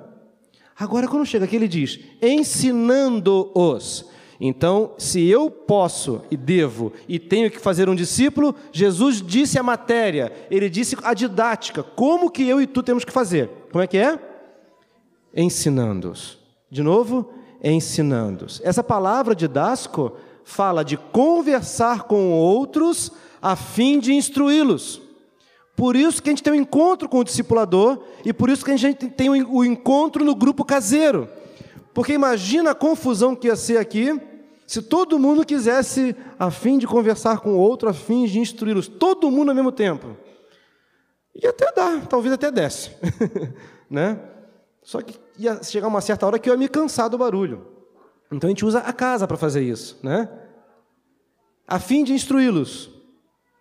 [0.79, 4.05] Agora, quando chega aqui, ele diz: ensinando-os.
[4.39, 9.63] Então, se eu posso e devo e tenho que fazer um discípulo, Jesus disse a
[9.63, 13.49] matéria, ele disse a didática, como que eu e tu temos que fazer.
[13.71, 14.19] Como é que é?
[15.35, 16.37] Ensinando-os.
[16.69, 18.61] De novo, ensinando-os.
[18.63, 20.13] Essa palavra didasco
[20.43, 23.11] fala de conversar com outros
[23.41, 25.01] a fim de instruí-los.
[25.77, 28.65] Por isso que a gente tem o um encontro com o discipulador e por isso
[28.65, 31.29] que a gente tem o encontro no grupo caseiro.
[31.93, 34.19] Porque imagina a confusão que ia ser aqui
[34.67, 38.89] se todo mundo quisesse, a fim de conversar com o outro, a fim de instruí-los,
[38.89, 40.17] todo mundo ao mesmo tempo.
[41.33, 42.91] E até dá, talvez até desse.
[43.89, 44.19] né?
[44.83, 47.65] Só que ia chegar uma certa hora que eu ia me cansar do barulho.
[48.29, 49.97] Então a gente usa a casa para fazer isso.
[50.03, 50.27] Né?
[51.65, 52.89] A fim de instruí-los.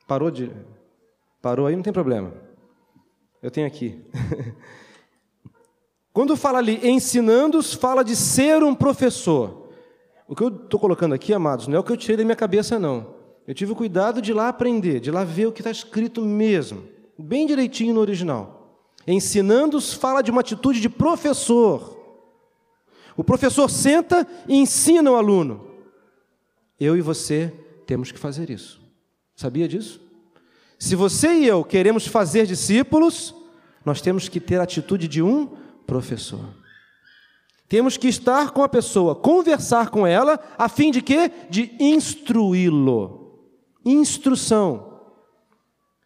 [0.08, 0.50] Parou de.
[1.46, 2.32] Parou aí, não tem problema.
[3.40, 4.04] Eu tenho aqui.
[6.12, 9.70] Quando fala ali ensinando-os, fala de ser um professor.
[10.26, 12.34] O que eu estou colocando aqui, amados, não é o que eu tirei da minha
[12.34, 13.14] cabeça, não.
[13.46, 16.82] Eu tive o cuidado de lá aprender, de lá ver o que está escrito mesmo,
[17.16, 18.82] bem direitinho no original.
[19.06, 21.96] Ensinando-os fala de uma atitude de professor.
[23.16, 25.70] O professor senta e ensina o aluno.
[26.80, 27.54] Eu e você
[27.86, 28.80] temos que fazer isso.
[29.36, 30.05] Sabia disso?
[30.78, 33.34] Se você e eu queremos fazer discípulos,
[33.84, 35.48] nós temos que ter a atitude de um
[35.86, 36.44] professor.
[37.68, 41.30] Temos que estar com a pessoa, conversar com ela, a fim de quê?
[41.50, 43.40] De instruí-lo.
[43.84, 45.00] Instrução.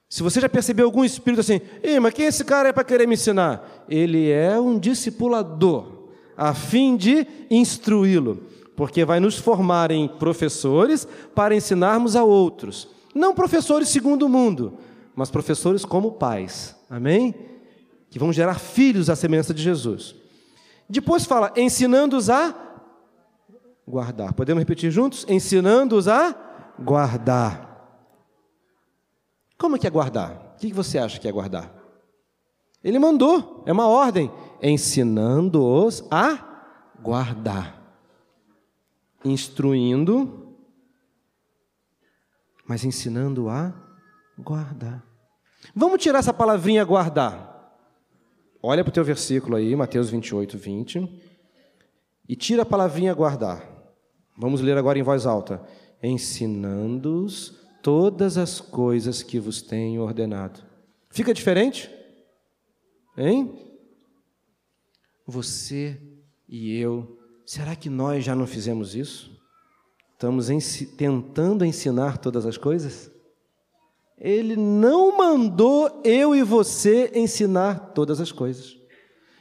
[0.08, 3.06] Se você já percebeu algum espírito assim, Ei, mas quem esse cara é para querer
[3.06, 3.84] me ensinar?
[3.88, 8.42] Ele é um discipulador, a fim de instruí-lo,
[8.74, 12.88] porque vai nos formar em professores para ensinarmos a outros.
[13.14, 14.78] Não professores segundo o mundo,
[15.14, 16.76] mas professores como pais.
[16.88, 17.50] Amém?
[18.10, 20.16] que vão gerar filhos à semelhança de Jesus.
[20.88, 22.54] Depois fala, ensinando-os a
[23.86, 24.34] guardar.
[24.34, 25.24] Podemos repetir juntos?
[25.28, 26.34] Ensinando-os a
[26.78, 27.70] guardar.
[29.56, 30.54] Como é que é guardar?
[30.56, 31.72] O que você acha que é guardar?
[32.82, 34.30] Ele mandou, é uma ordem,
[34.60, 36.38] ensinando-os a
[37.00, 37.78] guardar.
[39.24, 40.49] Instruindo,
[42.70, 43.74] mas ensinando a
[44.38, 45.04] guardar.
[45.74, 47.76] Vamos tirar essa palavrinha guardar.
[48.62, 51.22] Olha para o teu versículo aí, Mateus 28, 20,
[52.28, 53.68] e tira a palavrinha guardar.
[54.38, 55.60] Vamos ler agora em voz alta.
[56.00, 60.62] Ensinando-os todas as coisas que vos tenho ordenado.
[61.10, 61.90] Fica diferente?
[63.18, 63.52] Hein?
[65.26, 66.00] Você
[66.48, 69.39] e eu, será que nós já não fizemos isso?
[70.20, 70.48] Estamos
[70.98, 73.10] tentando ensinar todas as coisas?
[74.18, 78.76] Ele não mandou eu e você ensinar todas as coisas.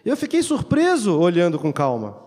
[0.06, 2.18] Eu fiquei surpreso olhando com calma.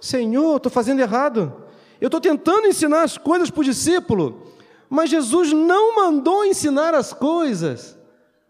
[0.00, 1.52] Senhor, estou fazendo errado.
[2.00, 4.46] Eu estou tentando ensinar as coisas para o discípulo,
[4.88, 7.98] mas Jesus não mandou ensinar as coisas.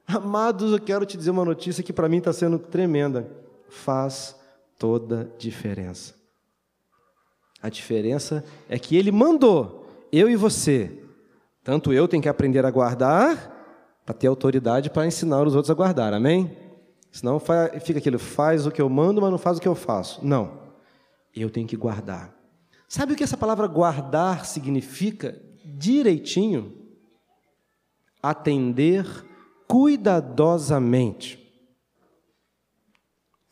[0.06, 3.26] Amados, eu quero te dizer uma notícia que para mim está sendo tremenda.
[3.70, 4.36] Faz
[4.76, 6.17] toda diferença.
[7.62, 10.98] A diferença é que Ele mandou eu e você
[11.68, 15.74] tanto eu tenho que aprender a guardar para ter autoridade para ensinar os outros a
[15.74, 16.56] guardar, amém?
[17.12, 20.24] Senão fica aquilo, faz o que eu mando, mas não faz o que eu faço.
[20.24, 20.60] Não,
[21.36, 22.34] eu tenho que guardar.
[22.88, 26.72] Sabe o que essa palavra guardar significa direitinho?
[28.22, 29.04] Atender
[29.66, 31.37] cuidadosamente.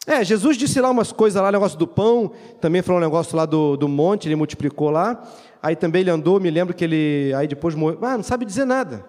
[0.07, 2.31] É, Jesus disse lá umas coisas lá, negócio do pão,
[2.61, 5.21] também falou um negócio lá do, do monte, ele multiplicou lá.
[5.61, 7.99] Aí também ele andou, me lembro que ele, aí depois morreu.
[8.03, 9.05] Ah, não sabe dizer nada.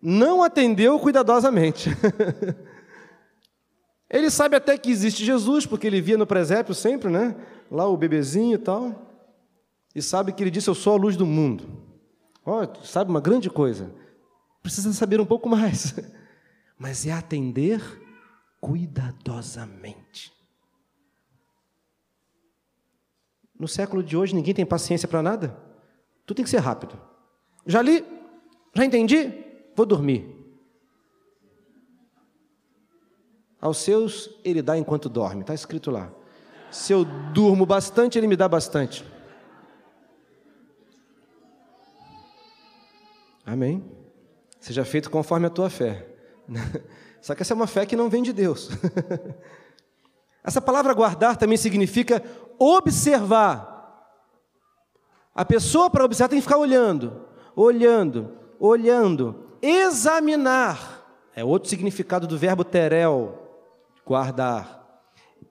[0.00, 1.90] Não atendeu cuidadosamente.
[4.08, 7.34] ele sabe até que existe Jesus, porque ele via no presépio sempre, né?
[7.68, 9.10] Lá o bebezinho e tal.
[9.94, 11.64] E sabe que ele disse: Eu sou a luz do mundo.
[12.46, 13.92] Ó, oh, sabe uma grande coisa.
[14.62, 15.94] Precisa saber um pouco mais.
[16.78, 17.82] Mas é atender
[18.60, 20.32] cuidadosamente.
[23.58, 25.56] No século de hoje, ninguém tem paciência para nada.
[26.24, 27.00] Tudo tem que ser rápido.
[27.66, 28.04] Já li,
[28.74, 29.32] já entendi,
[29.74, 30.36] vou dormir.
[33.60, 36.10] Aos seus, ele dá enquanto dorme, está escrito lá.
[36.70, 39.04] Se eu durmo bastante, ele me dá bastante.
[43.44, 43.84] Amém.
[44.58, 46.06] Seja feito conforme a tua fé.
[47.20, 48.70] Só que essa é uma fé que não vem de Deus.
[50.42, 52.22] essa palavra guardar também significa
[52.58, 53.70] observar.
[55.34, 61.06] A pessoa para observar tem que ficar olhando, olhando, olhando, examinar.
[61.34, 63.38] É outro significado do verbo terel,
[64.04, 64.80] guardar.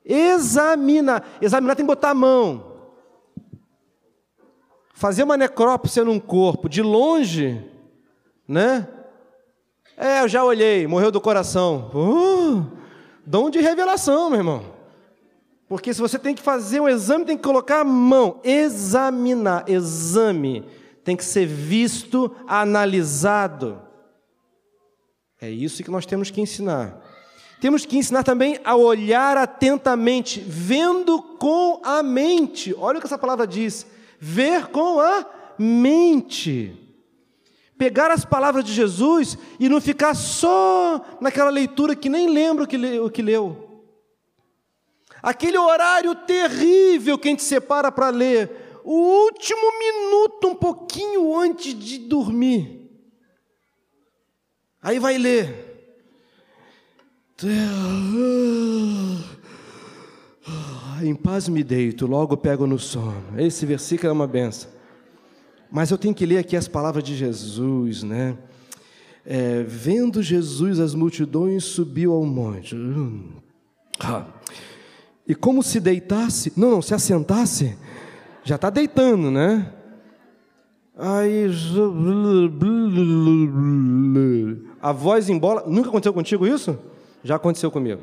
[0.03, 1.24] Examinar.
[1.41, 2.70] Examinar tem que botar a mão.
[4.93, 7.65] Fazer uma necrópsia num corpo de longe,
[8.47, 8.88] né?
[10.02, 11.91] É, eu já olhei, morreu do coração.
[11.93, 12.66] Uh,
[13.26, 14.64] dom de revelação, meu irmão.
[15.68, 20.64] Porque se você tem que fazer um exame, tem que colocar a mão, examinar, exame,
[21.04, 23.82] tem que ser visto, analisado.
[25.41, 27.06] É isso que nós temos que ensinar.
[27.60, 32.74] Temos que ensinar também a olhar atentamente, vendo com a mente.
[32.78, 33.86] Olha o que essa palavra diz:
[34.18, 35.26] ver com a
[35.58, 36.88] mente
[37.80, 42.67] pegar as palavras de Jesus e não ficar só naquela leitura que nem lembra o
[42.67, 43.86] que, o que leu.
[45.23, 51.73] Aquele horário terrível que a gente separa para ler, o último minuto, um pouquinho antes
[51.73, 52.91] de dormir.
[54.82, 55.95] Aí vai ler.
[61.01, 63.39] Em paz me deito, logo pego no sono.
[63.39, 64.78] Esse versículo é uma benção.
[65.72, 68.38] Mas eu tenho que ler aqui as palavras de Jesus, né?
[69.26, 72.76] É, vendo Jesus as multidões, subiu ao monte.
[73.99, 74.26] Ah.
[75.28, 77.78] E como se deitasse, não, não, se assentasse,
[78.43, 79.72] já está deitando, né?
[80.97, 81.45] Aí,
[84.82, 85.63] a voz embola.
[85.67, 86.78] Nunca aconteceu contigo isso?
[87.24, 88.01] Já aconteceu comigo.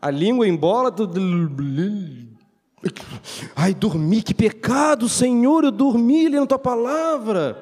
[0.00, 0.92] A língua embola.
[3.54, 7.56] Ai, dormi, que pecado, Senhor, eu dormi lendo tua palavra.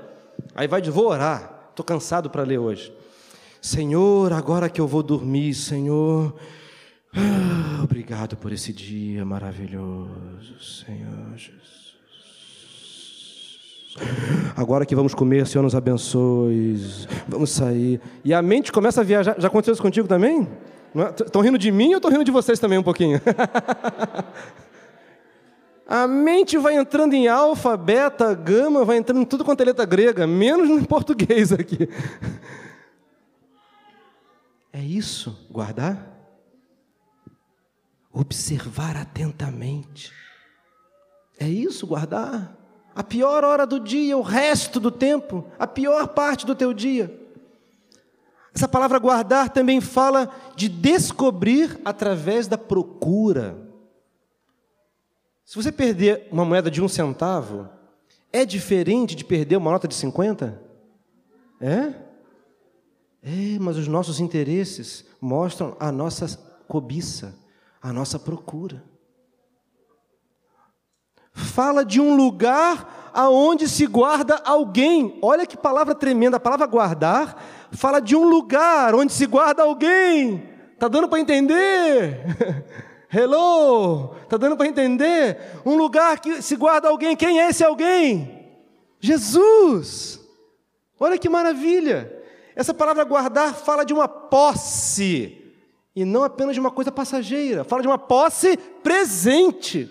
[0.55, 2.93] Aí vai de vou orar, estou cansado para ler hoje.
[3.61, 6.35] Senhor, agora que eu vou dormir, Senhor,
[7.15, 11.63] ah, obrigado por esse dia maravilhoso, Senhor Jesus.
[14.57, 16.81] Agora que vamos comer, Senhor nos abençoe.
[17.29, 18.01] Vamos sair.
[18.25, 19.37] E a mente começa a viajar.
[19.39, 20.49] Já aconteceu isso contigo também?
[21.21, 21.45] Estão é?
[21.45, 23.21] rindo de mim ou estou rindo de vocês também um pouquinho?
[25.87, 29.85] A mente vai entrando em alfa, beta, gama, vai entrando em tudo quanto é letra
[29.85, 31.89] grega, menos no português aqui.
[34.73, 36.09] É isso, guardar?
[38.13, 40.13] Observar atentamente.
[41.39, 42.57] É isso, guardar?
[42.95, 47.19] A pior hora do dia, o resto do tempo, a pior parte do teu dia.
[48.55, 53.57] Essa palavra guardar também fala de descobrir através da procura.
[55.53, 57.69] Se você perder uma moeda de um centavo,
[58.33, 60.59] é diferente de perder uma nota de 50?
[61.61, 61.93] É?
[63.23, 67.39] É, mas os nossos interesses mostram a nossa cobiça,
[67.83, 68.83] a nossa procura.
[71.35, 75.19] Fala de um lugar aonde se guarda alguém.
[75.21, 80.49] Olha que palavra tremenda, a palavra guardar fala de um lugar onde se guarda alguém.
[80.79, 82.25] Tá dando para entender?
[83.15, 84.17] Hello!
[84.23, 85.37] Está dando para entender?
[85.67, 87.15] Um lugar que se guarda alguém.
[87.15, 88.49] Quem é esse alguém?
[88.99, 90.19] Jesus!
[90.99, 92.23] Olha que maravilha!
[92.57, 95.53] Essa palavra guardar fala de uma posse,
[95.95, 99.91] e não apenas de uma coisa passageira, fala de uma posse presente.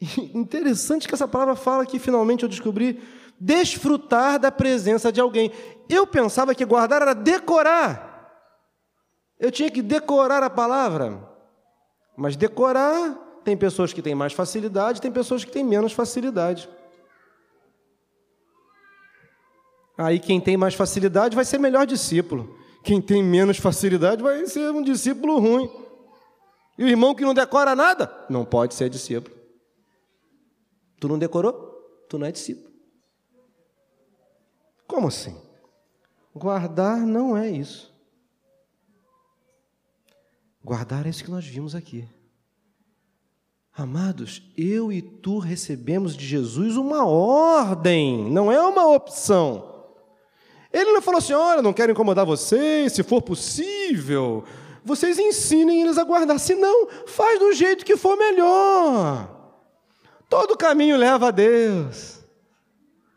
[0.00, 3.02] E interessante que essa palavra fala que finalmente eu descobri
[3.38, 5.50] desfrutar da presença de alguém.
[5.88, 8.08] Eu pensava que guardar era decorar.
[9.38, 11.29] Eu tinha que decorar a palavra.
[12.20, 16.68] Mas decorar, tem pessoas que têm mais facilidade, tem pessoas que têm menos facilidade.
[19.96, 22.58] Aí quem tem mais facilidade vai ser melhor discípulo.
[22.84, 25.70] Quem tem menos facilidade vai ser um discípulo ruim.
[26.76, 29.34] E o irmão que não decora nada, não pode ser discípulo.
[31.00, 31.54] Tu não decorou?
[32.06, 32.70] Tu não é discípulo.
[34.86, 35.40] Como assim?
[36.34, 37.90] Guardar não é isso.
[40.62, 42.06] Guardar é isso que nós vimos aqui.
[43.72, 49.86] Amados, eu e tu recebemos de Jesus uma ordem, não é uma opção.
[50.72, 54.44] Ele não falou assim: olha, não quero incomodar vocês, se for possível,
[54.84, 56.38] vocês ensinem eles a guardar.
[56.38, 59.36] Se não, faz do jeito que for melhor.
[60.28, 62.20] Todo caminho leva a Deus.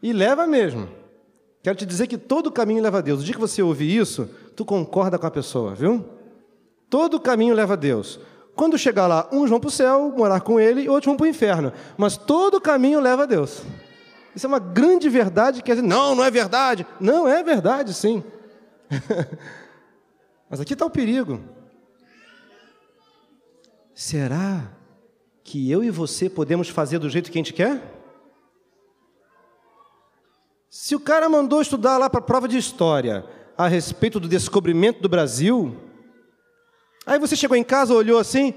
[0.02, 0.90] E leva mesmo.
[1.62, 3.22] Quero te dizer que todo caminho leva a Deus.
[3.22, 6.04] O dia que você ouvir isso, tu concorda com a pessoa, viu?
[6.94, 8.20] Todo caminho leva a Deus.
[8.56, 11.24] Quando chegar lá, uns vão para o céu, morar com ele, e outros vão para
[11.24, 11.74] o inferno.
[11.98, 13.64] Mas todo caminho leva a Deus.
[14.36, 16.86] Isso é uma grande verdade, quer dizer, não, não é verdade.
[17.00, 18.24] Não, é verdade, sim.
[20.48, 21.42] Mas aqui está o perigo.
[23.96, 24.72] Será
[25.44, 27.82] que eu e você podemos fazer do jeito que a gente quer?
[30.70, 33.26] Se o cara mandou estudar lá para a prova de história
[33.58, 35.76] a respeito do descobrimento do Brasil,
[37.06, 38.54] Aí você chegou em casa, olhou assim,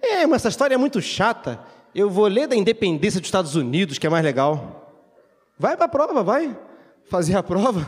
[0.00, 1.60] é, mas essa história é muito chata.
[1.94, 4.94] Eu vou ler da independência dos Estados Unidos, que é mais legal.
[5.58, 6.56] Vai para a prova, vai.
[7.04, 7.80] Fazer a prova.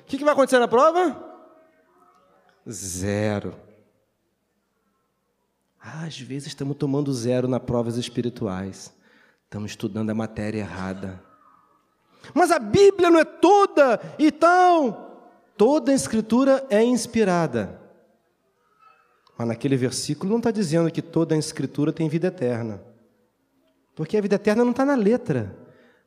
[0.00, 1.24] O que, que vai acontecer na prova?
[2.68, 3.54] Zero.
[5.80, 8.92] às vezes estamos tomando zero nas provas espirituais.
[9.44, 11.22] Estamos estudando a matéria errada.
[12.34, 15.06] Mas a Bíblia não é toda, então.
[15.56, 17.77] Toda a Escritura é inspirada.
[19.38, 22.82] Mas naquele versículo não está dizendo que toda a Escritura tem vida eterna.
[23.94, 25.56] Porque a vida eterna não está na letra.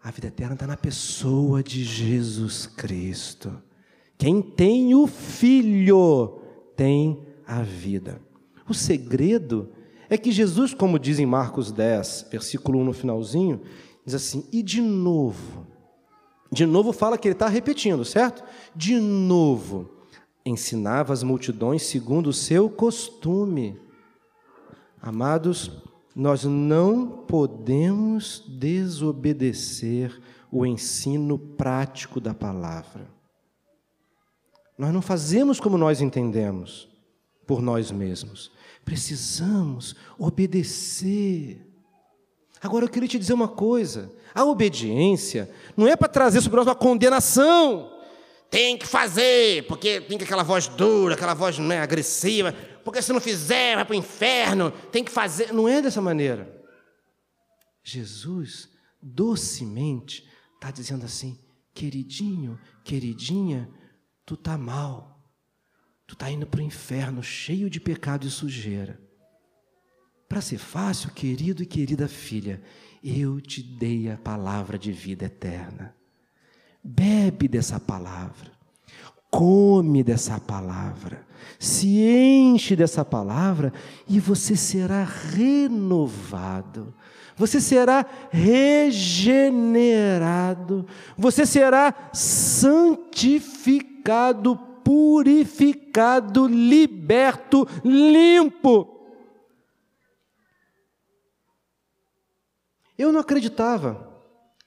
[0.03, 3.53] A vida eterna está na pessoa de Jesus Cristo.
[4.17, 6.41] Quem tem o Filho
[6.75, 8.21] tem a vida.
[8.67, 9.69] O segredo
[10.09, 13.61] é que Jesus, como diz em Marcos 10, versículo 1 no finalzinho,
[14.05, 15.65] diz assim: e de novo.
[16.51, 18.43] De novo fala que ele está repetindo, certo?
[18.75, 20.00] De novo
[20.45, 23.79] ensinava as multidões segundo o seu costume.
[25.01, 25.71] Amados,
[26.15, 30.21] nós não podemos desobedecer
[30.51, 33.07] o ensino prático da palavra.
[34.77, 36.89] Nós não fazemos como nós entendemos
[37.45, 38.51] por nós mesmos.
[38.83, 41.67] Precisamos obedecer.
[42.61, 46.67] Agora eu queria te dizer uma coisa: a obediência não é para trazer sobre nós
[46.67, 47.90] uma condenação
[48.51, 52.51] tem que fazer, porque tem aquela voz dura, aquela voz né, agressiva,
[52.83, 55.53] porque se não fizer, vai para o inferno, tem que fazer.
[55.53, 56.61] Não é dessa maneira.
[57.81, 58.69] Jesus,
[59.01, 61.39] docemente, está dizendo assim:
[61.73, 63.69] queridinho, queridinha,
[64.25, 65.25] tu está mal,
[66.05, 68.99] tu está indo para o inferno cheio de pecado e sujeira.
[70.27, 72.61] Para ser fácil, querido e querida filha,
[73.01, 75.95] eu te dei a palavra de vida eterna.
[76.83, 78.51] Bebe dessa palavra,
[79.29, 81.23] come dessa palavra,
[81.59, 83.71] se enche dessa palavra
[84.07, 86.91] e você será renovado,
[87.37, 98.97] você será regenerado, você será santificado, purificado, liberto, limpo.
[102.97, 104.09] Eu não acreditava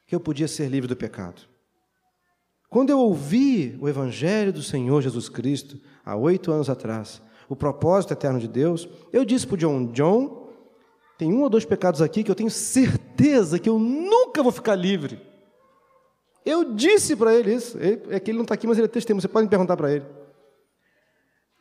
[0.06, 1.52] que eu podia ser livre do pecado.
[2.74, 8.12] Quando eu ouvi o Evangelho do Senhor Jesus Cristo, há oito anos atrás, o propósito
[8.12, 10.48] eterno de Deus, eu disse para o John: John,
[11.16, 14.74] tem um ou dois pecados aqui que eu tenho certeza que eu nunca vou ficar
[14.74, 15.20] livre.
[16.44, 17.78] Eu disse para ele isso.
[17.78, 19.22] Ele, é que ele não está aqui, mas ele é testemunho.
[19.22, 20.06] Você pode me perguntar para ele.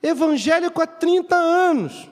[0.02, 2.10] Evangélico há 30 anos.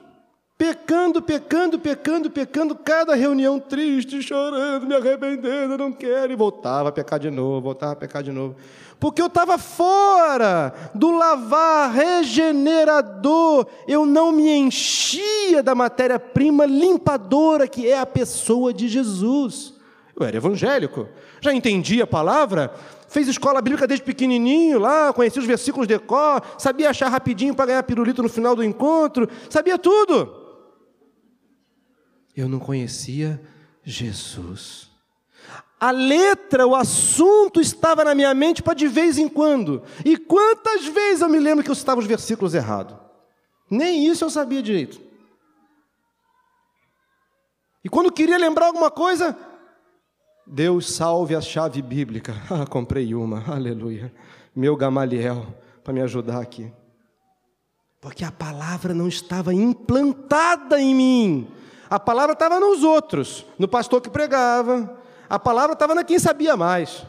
[0.62, 6.92] Pecando, pecando, pecando, pecando, cada reunião triste, chorando, me arrependendo, não quero, e voltava a
[6.92, 8.54] pecar de novo, voltava a pecar de novo
[9.00, 17.88] porque eu estava fora do lavar regenerador, eu não me enchia da matéria-prima limpadora que
[17.88, 19.74] é a pessoa de Jesus.
[20.16, 21.08] Eu era evangélico,
[21.40, 22.72] já entendia a palavra,
[23.08, 27.66] fez escola bíblica desde pequenininho lá, conhecia os versículos de cor, sabia achar rapidinho para
[27.66, 30.41] ganhar pirulito no final do encontro, sabia tudo.
[32.36, 33.40] Eu não conhecia
[33.84, 34.90] Jesus.
[35.78, 39.82] A letra, o assunto estava na minha mente para de vez em quando.
[40.04, 42.96] E quantas vezes eu me lembro que eu citava os versículos errados?
[43.68, 45.00] Nem isso eu sabia direito.
[47.84, 49.36] E quando queria lembrar alguma coisa,
[50.46, 52.34] Deus salve a chave bíblica.
[52.48, 54.12] Ah, comprei uma, aleluia.
[54.54, 55.46] meu Gamaliel
[55.82, 56.72] para me ajudar aqui.
[58.00, 61.48] Porque a palavra não estava implantada em mim.
[61.92, 64.98] A palavra estava nos outros, no pastor que pregava.
[65.28, 67.04] A palavra estava na quem sabia mais.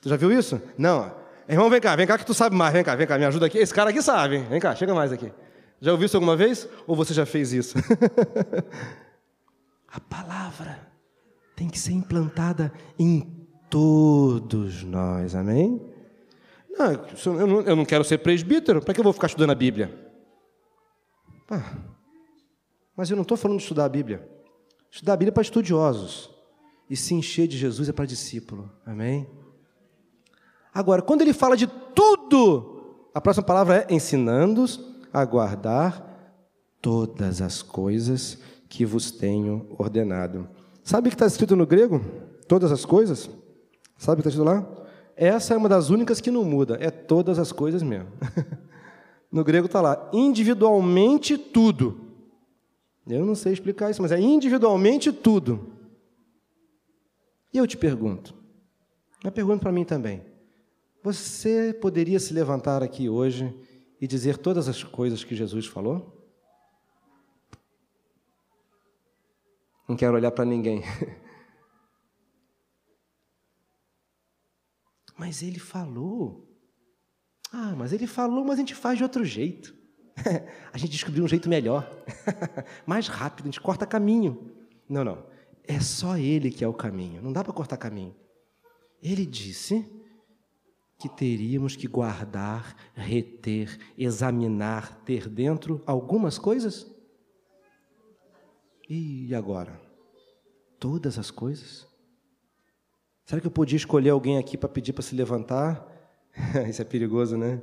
[0.00, 0.62] Tu já viu isso?
[0.78, 1.10] Não.
[1.48, 2.72] Irmão, vem cá, vem cá que tu sabe mais.
[2.72, 3.58] Vem cá, vem cá, me ajuda aqui.
[3.58, 4.38] Esse cara aqui sabe.
[4.38, 5.32] Vem cá, chega mais aqui.
[5.80, 6.68] Já ouviu isso alguma vez?
[6.86, 7.76] Ou você já fez isso?
[9.92, 10.78] a palavra
[11.56, 15.34] tem que ser implantada em todos nós.
[15.34, 15.84] Amém?
[16.70, 19.56] Não, eu não, eu não quero ser presbítero, para que eu vou ficar estudando a
[19.56, 19.92] Bíblia?
[21.50, 21.64] Ah,
[22.96, 24.28] mas eu não estou falando de estudar a Bíblia.
[24.90, 26.30] Estudar a Bíblia é para estudiosos.
[26.88, 28.70] E se encher de Jesus é para discípulo.
[28.84, 29.26] Amém?
[30.74, 34.80] Agora, quando ele fala de tudo, a próxima palavra é ensinando-os
[35.12, 36.34] a guardar
[36.80, 38.38] todas as coisas
[38.68, 40.48] que vos tenho ordenado.
[40.82, 42.00] Sabe o que está escrito no grego?
[42.48, 43.30] Todas as coisas?
[43.96, 44.66] Sabe o que está escrito lá?
[45.16, 48.08] Essa é uma das únicas que não muda, é todas as coisas mesmo.
[49.30, 52.11] no grego está lá, individualmente tudo.
[53.06, 55.72] Eu não sei explicar isso, mas é individualmente tudo.
[57.52, 58.34] E eu te pergunto,
[59.22, 60.24] uma pergunta para mim também.
[61.02, 63.52] Você poderia se levantar aqui hoje
[64.00, 66.18] e dizer todas as coisas que Jesus falou?
[69.88, 70.82] Não quero olhar para ninguém.
[75.18, 76.48] Mas ele falou.
[77.52, 79.76] Ah, mas ele falou, mas a gente faz de outro jeito.
[80.72, 81.90] a gente descobriu um jeito melhor,
[82.86, 84.50] mais rápido, a gente corta caminho.
[84.88, 85.24] Não, não.
[85.64, 87.22] É só ele que é o caminho.
[87.22, 88.14] Não dá para cortar caminho.
[89.02, 89.90] Ele disse
[90.98, 96.86] que teríamos que guardar, reter, examinar, ter dentro algumas coisas.
[98.88, 99.80] E agora?
[100.78, 101.86] Todas as coisas?
[103.24, 105.86] Será que eu podia escolher alguém aqui para pedir para se levantar?
[106.68, 107.62] Isso é perigoso, né?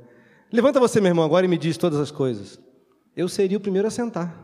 [0.52, 2.58] Levanta você, meu irmão, agora e me diz todas as coisas.
[3.16, 4.36] Eu seria o primeiro a sentar,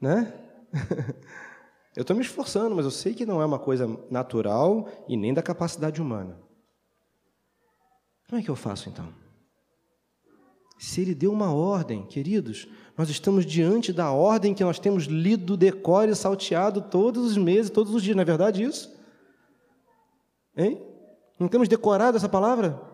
[0.00, 0.32] né?
[1.96, 5.34] eu estou me esforçando, mas eu sei que não é uma coisa natural e nem
[5.34, 6.38] da capacidade humana.
[8.28, 9.08] Como é que eu faço então?
[10.78, 12.66] Se ele deu uma ordem, queridos,
[12.96, 17.70] nós estamos diante da ordem que nós temos lido, decore e salteado todos os meses,
[17.70, 18.92] todos os dias, não é verdade isso?
[20.56, 20.82] Hein?
[21.38, 22.91] Não temos decorado essa palavra?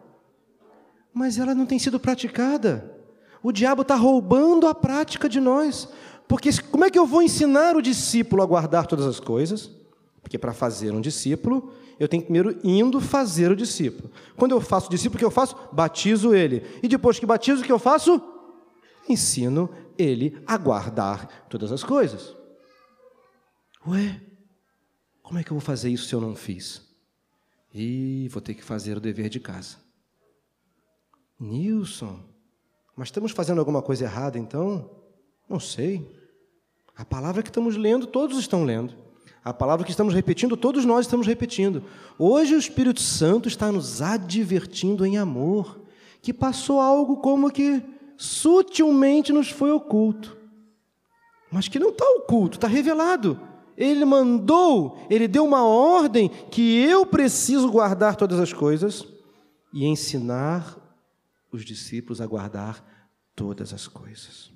[1.18, 2.96] Mas ela não tem sido praticada.
[3.42, 5.88] O diabo está roubando a prática de nós.
[6.28, 9.68] Porque como é que eu vou ensinar o discípulo a guardar todas as coisas?
[10.22, 14.12] Porque para fazer um discípulo, eu tenho que primeiro indo fazer o discípulo.
[14.36, 15.56] Quando eu faço o discípulo, o que eu faço?
[15.72, 16.64] Batizo ele.
[16.84, 18.22] E depois que batizo, o que eu faço?
[19.08, 22.32] Ensino ele a guardar todas as coisas.
[23.84, 24.20] Ué,
[25.20, 26.80] como é que eu vou fazer isso se eu não fiz?
[27.74, 29.87] E vou ter que fazer o dever de casa.
[31.38, 32.18] Nilson,
[32.96, 34.90] mas estamos fazendo alguma coisa errada então?
[35.48, 36.10] Não sei.
[36.96, 38.94] A palavra que estamos lendo, todos estão lendo.
[39.44, 41.84] A palavra que estamos repetindo, todos nós estamos repetindo.
[42.18, 45.80] Hoje o Espírito Santo está nos advertindo em amor,
[46.20, 47.82] que passou algo como que
[48.16, 50.36] sutilmente nos foi oculto,
[51.52, 53.40] mas que não está oculto, está revelado.
[53.76, 59.06] Ele mandou, ele deu uma ordem que eu preciso guardar todas as coisas
[59.72, 60.76] e ensinar
[61.50, 62.84] os discípulos a guardar
[63.34, 64.52] todas as coisas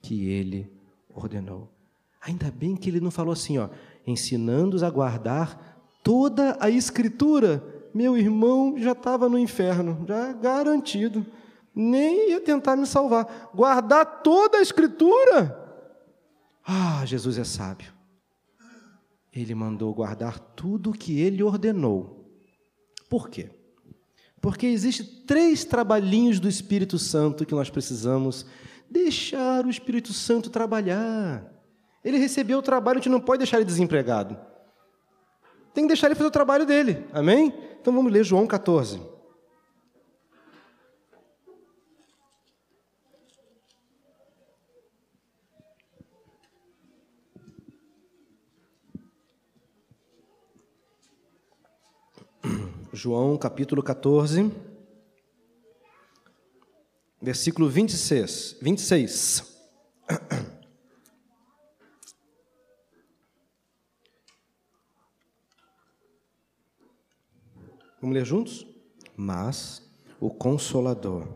[0.00, 0.72] que ele
[1.08, 1.72] ordenou.
[2.20, 3.68] Ainda bem que ele não falou assim, ó,
[4.06, 7.62] ensinando-os a guardar toda a escritura.
[7.94, 11.26] Meu irmão já estava no inferno, já garantido.
[11.74, 13.50] Nem ia tentar me salvar.
[13.54, 15.58] Guardar toda a escritura?
[16.64, 17.92] Ah, Jesus é sábio
[19.32, 22.30] ele mandou guardar tudo o que ele ordenou.
[23.08, 23.50] Por quê?
[24.42, 28.44] Porque existe três trabalhinhos do Espírito Santo que nós precisamos
[28.90, 31.44] deixar o Espírito Santo trabalhar.
[32.04, 34.36] Ele recebeu o trabalho, a gente não pode deixar ele desempregado.
[35.72, 37.06] Tem que deixar ele fazer o trabalho dele.
[37.12, 37.54] Amém?
[37.80, 39.00] Então vamos ler João 14.
[52.94, 54.52] João capítulo 14,
[57.22, 58.58] versículo 26.
[58.60, 59.50] 26.
[67.98, 68.66] Vamos ler juntos?
[69.16, 69.90] Mas
[70.20, 71.26] o Consolador,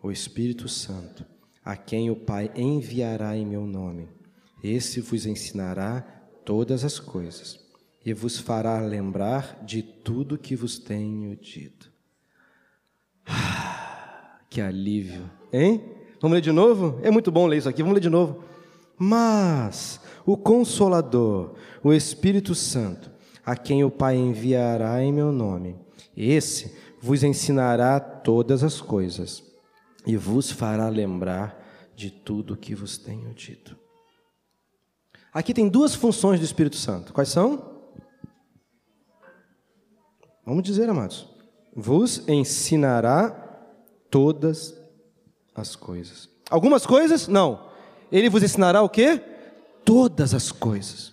[0.00, 1.26] o Espírito Santo,
[1.64, 4.08] a quem o Pai enviará em meu nome,
[4.62, 6.02] esse vos ensinará
[6.44, 7.58] todas as coisas
[8.04, 11.90] e vos fará lembrar de tudo que vos tenho dito.
[14.48, 15.82] que alívio, hein?
[16.20, 16.98] Vamos ler de novo?
[17.02, 18.44] É muito bom ler isso aqui, vamos ler de novo.
[18.98, 23.10] Mas o Consolador, o Espírito Santo,
[23.44, 25.76] a quem o Pai enviará em meu nome,
[26.16, 29.42] esse vos ensinará todas as coisas
[30.06, 31.58] e vos fará lembrar
[31.96, 33.76] de tudo que vos tenho dito.
[35.32, 37.12] Aqui tem duas funções do Espírito Santo.
[37.12, 37.79] Quais são?
[40.44, 41.28] Vamos dizer, amados.
[41.74, 43.30] Vos ensinará
[44.10, 44.74] todas
[45.54, 46.28] as coisas.
[46.50, 47.28] Algumas coisas?
[47.28, 47.68] Não.
[48.10, 49.22] Ele vos ensinará o quê?
[49.84, 51.12] Todas as coisas.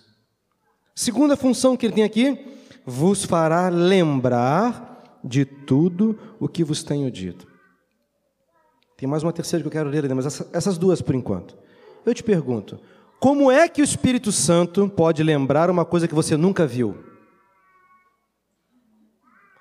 [0.94, 7.10] Segunda função que ele tem aqui, vos fará lembrar de tudo o que vos tenho
[7.10, 7.46] dito.
[8.96, 11.56] Tem mais uma terceira que eu quero ler ainda, mas essas duas por enquanto.
[12.04, 12.80] Eu te pergunto,
[13.20, 16.96] como é que o Espírito Santo pode lembrar uma coisa que você nunca viu?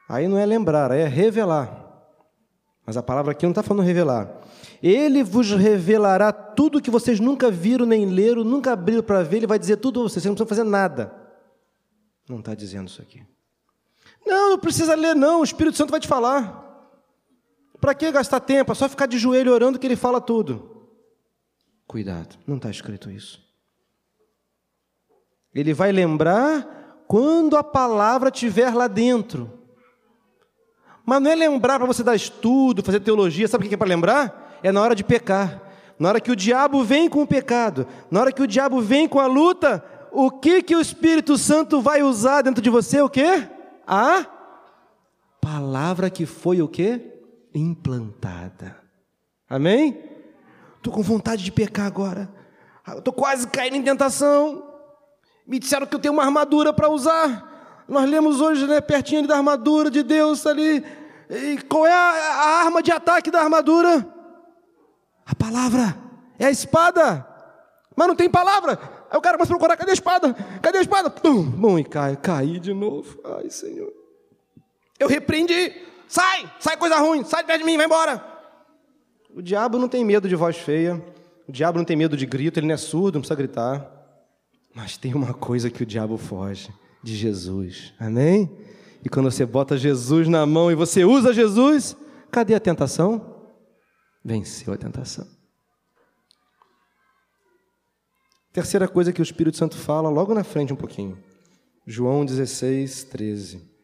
[0.07, 1.85] Aí não é lembrar, é revelar.
[2.85, 4.29] Mas a palavra aqui não está falando revelar.
[4.81, 9.47] Ele vos revelará tudo que vocês nunca viram nem leram, nunca abriram para ver, ele
[9.47, 11.13] vai dizer tudo a vocês, vocês não precisam fazer nada.
[12.29, 13.21] Não está dizendo isso aqui.
[14.25, 16.65] Não, não precisa ler, não, o Espírito Santo vai te falar.
[17.79, 18.71] Para que gastar tempo?
[18.71, 20.89] É só ficar de joelho orando que ele fala tudo.
[21.85, 23.41] Cuidado, não está escrito isso.
[25.53, 29.56] Ele vai lembrar quando a palavra estiver lá dentro.
[31.09, 33.87] Mas não é lembrar para você dar estudo, fazer teologia, sabe o que é para
[33.87, 34.59] lembrar?
[34.61, 35.61] É na hora de pecar.
[35.97, 39.07] Na hora que o diabo vem com o pecado, na hora que o diabo vem
[39.07, 39.81] com a luta,
[40.11, 42.99] o que que o Espírito Santo vai usar dentro de você?
[42.99, 43.47] O quê?
[43.87, 44.25] A
[45.39, 47.01] palavra que foi o quê?
[47.55, 48.75] Implantada.
[49.49, 50.03] Amém?
[50.75, 52.29] Estou com vontade de pecar agora.
[52.97, 54.61] Estou quase caindo em tentação.
[55.47, 57.56] Me disseram que eu tenho uma armadura para usar.
[57.87, 60.83] Nós lemos hoje, né, pertinho da armadura de Deus ali.
[61.29, 64.05] E qual é a, a arma de ataque da armadura?
[65.25, 65.97] A palavra.
[66.39, 67.25] É a espada.
[67.95, 68.79] Mas não tem palavra.
[69.09, 70.33] Aí o cara começa a procurar, cadê a espada?
[70.61, 71.09] Cadê a espada?
[71.09, 73.19] Pum, bom, e cai, caí de novo.
[73.37, 73.91] Ai, Senhor.
[74.99, 75.73] Eu repreendi.
[76.07, 78.23] Sai, sai coisa ruim, sai de perto de mim, vai embora.
[79.33, 81.01] O diabo não tem medo de voz feia.
[81.47, 83.89] O diabo não tem medo de grito, ele não é surdo, não precisa gritar.
[84.73, 86.69] Mas tem uma coisa que o diabo foge,
[87.07, 87.93] de Jesus.
[87.97, 88.51] Amém?
[89.03, 91.95] E quando você bota Jesus na mão e você usa Jesus,
[92.29, 93.49] cadê a tentação?
[94.23, 95.25] Venceu a tentação.
[98.51, 101.17] Terceira coisa que o Espírito Santo fala logo na frente um pouquinho.
[101.85, 103.77] João 16, 13.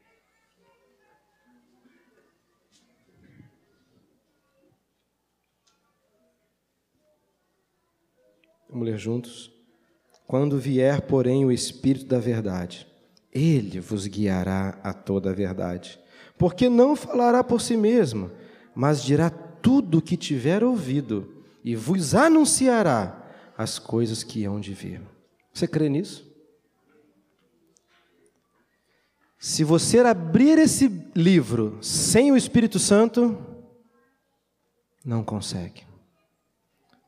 [8.67, 9.51] Vamos ler juntos.
[10.27, 12.87] Quando vier, porém, o Espírito da Verdade,
[13.33, 15.99] ele vos guiará a toda a verdade.
[16.37, 18.31] Porque não falará por si mesmo,
[18.75, 23.19] mas dirá tudo o que tiver ouvido e vos anunciará
[23.57, 25.01] as coisas que hão de vir.
[25.53, 26.31] Você crê nisso?
[29.39, 33.37] Se você abrir esse livro sem o Espírito Santo,
[35.03, 35.83] não consegue.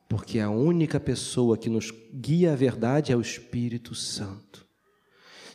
[0.07, 4.64] Porque a única pessoa que nos guia à verdade é o Espírito Santo.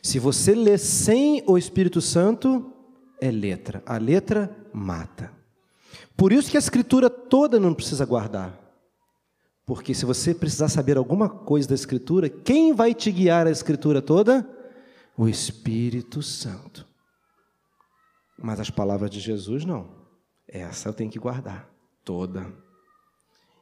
[0.01, 2.73] Se você lê sem o Espírito Santo,
[3.19, 3.83] é letra.
[3.85, 5.31] A letra mata.
[6.17, 8.59] Por isso que a escritura toda não precisa guardar.
[9.65, 14.01] Porque se você precisar saber alguma coisa da Escritura, quem vai te guiar a Escritura
[14.01, 14.47] toda?
[15.15, 16.85] O Espírito Santo.
[18.37, 19.87] Mas as palavras de Jesus não.
[20.47, 21.69] Essa eu tenho que guardar
[22.03, 22.51] toda.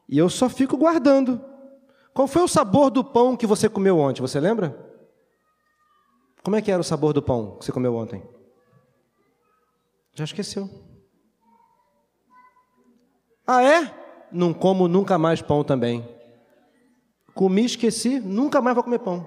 [0.07, 1.39] E eu só fico guardando.
[2.13, 4.21] Qual foi o sabor do pão que você comeu ontem?
[4.21, 4.88] Você lembra?
[6.43, 8.23] Como é que era o sabor do pão que você comeu ontem?
[10.13, 10.69] Já esqueceu.
[13.45, 13.99] Ah, é?
[14.31, 16.07] não como nunca mais pão também.
[17.33, 19.25] Comi, esqueci, nunca mais vou comer pão.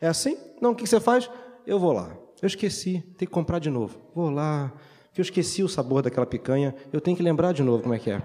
[0.00, 0.36] É assim?
[0.60, 1.30] Não, o que você faz?
[1.66, 2.16] Eu vou lá.
[2.40, 3.98] Eu esqueci, tem que comprar de novo.
[4.14, 4.72] Vou lá,
[5.12, 7.98] que eu esqueci o sabor daquela picanha, eu tenho que lembrar de novo como é
[7.98, 8.22] que é.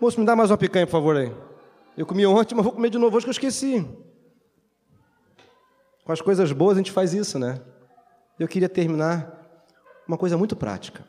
[0.00, 1.32] Moço, me dá mais uma picanha, por favor, aí.
[1.96, 3.86] Eu comi ontem, mas vou comer de novo hoje que eu esqueci.
[6.04, 7.62] Com as coisas boas a gente faz isso, né?
[8.38, 9.64] Eu queria terminar
[10.06, 11.06] uma coisa muito prática.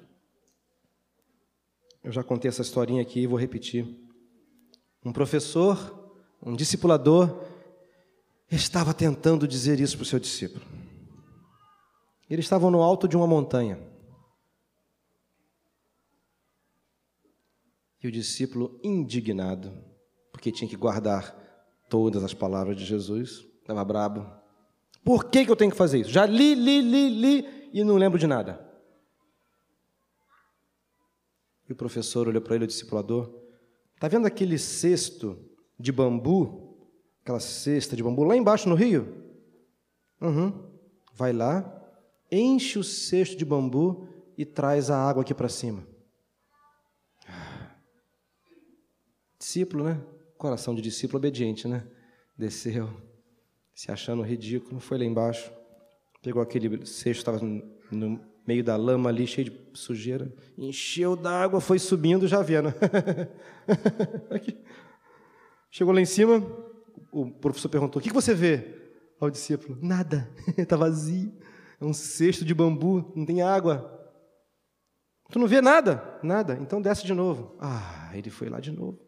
[2.03, 3.87] Eu já contei essa historinha aqui e vou repetir.
[5.03, 6.11] Um professor,
[6.41, 7.43] um discipulador,
[8.49, 10.65] estava tentando dizer isso para o seu discípulo.
[12.29, 13.79] Eles estavam no alto de uma montanha.
[18.01, 19.71] E o discípulo, indignado,
[20.31, 21.35] porque tinha que guardar
[21.89, 24.40] todas as palavras de Jesus, estava brabo.
[25.03, 26.09] Por que, que eu tenho que fazer isso?
[26.09, 28.65] Já li, li, li, li e não lembro de nada.
[31.67, 33.41] E o professor olhou para ele, o discipulador,
[34.01, 35.37] Tá vendo aquele cesto
[35.79, 36.75] de bambu?
[37.21, 39.31] Aquela cesta de bambu lá embaixo no rio?
[40.19, 40.71] Uhum.
[41.13, 41.87] Vai lá,
[42.31, 45.87] enche o cesto de bambu e traz a água aqui para cima.
[49.37, 50.03] Discípulo, né?
[50.35, 51.87] Coração de discípulo obediente, né?
[52.35, 52.89] Desceu,
[53.81, 55.51] se achando ridículo, foi lá embaixo,
[56.21, 57.39] pegou aquele cesto, estava
[57.91, 62.71] no meio da lama ali, cheio de sujeira, encheu d'água, foi subindo, já vendo.
[65.71, 66.45] Chegou lá em cima,
[67.11, 69.01] o professor perguntou: O que você vê?
[69.19, 71.33] Ao discípulo: Nada, está vazio.
[71.79, 73.99] É um cesto de bambu, não tem água.
[75.31, 76.19] Tu não vê nada?
[76.21, 76.55] Nada.
[76.61, 77.57] Então desce de novo.
[77.59, 78.99] Ah, ele foi lá de novo.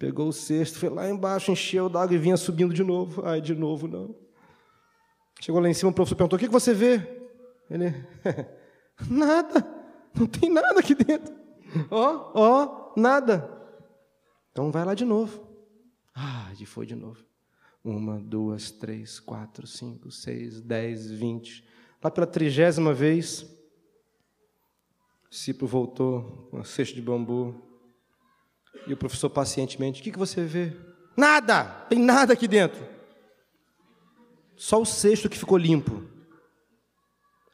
[0.00, 3.20] Pegou o cesto, foi lá embaixo, encheu d'água e vinha subindo de novo.
[3.22, 4.16] Ai, de novo não.
[5.38, 7.26] Chegou lá em cima, o professor perguntou: O que você vê?
[7.68, 7.94] Ele:
[9.06, 9.62] Nada.
[10.14, 11.34] Não tem nada aqui dentro.
[11.90, 13.46] Ó, ó, nada.
[14.50, 15.46] Então vai lá de novo.
[16.14, 17.22] Ah, e foi de novo.
[17.84, 21.62] Uma, duas, três, quatro, cinco, seis, dez, vinte.
[22.02, 23.42] Lá pela trigésima vez,
[25.26, 27.69] o discípulo voltou com uma cesta de bambu.
[28.86, 30.76] E o professor pacientemente: O que, que você vê?
[31.16, 31.64] Nada!
[31.88, 32.86] Tem nada aqui dentro.
[34.56, 36.08] Só o cesto que ficou limpo.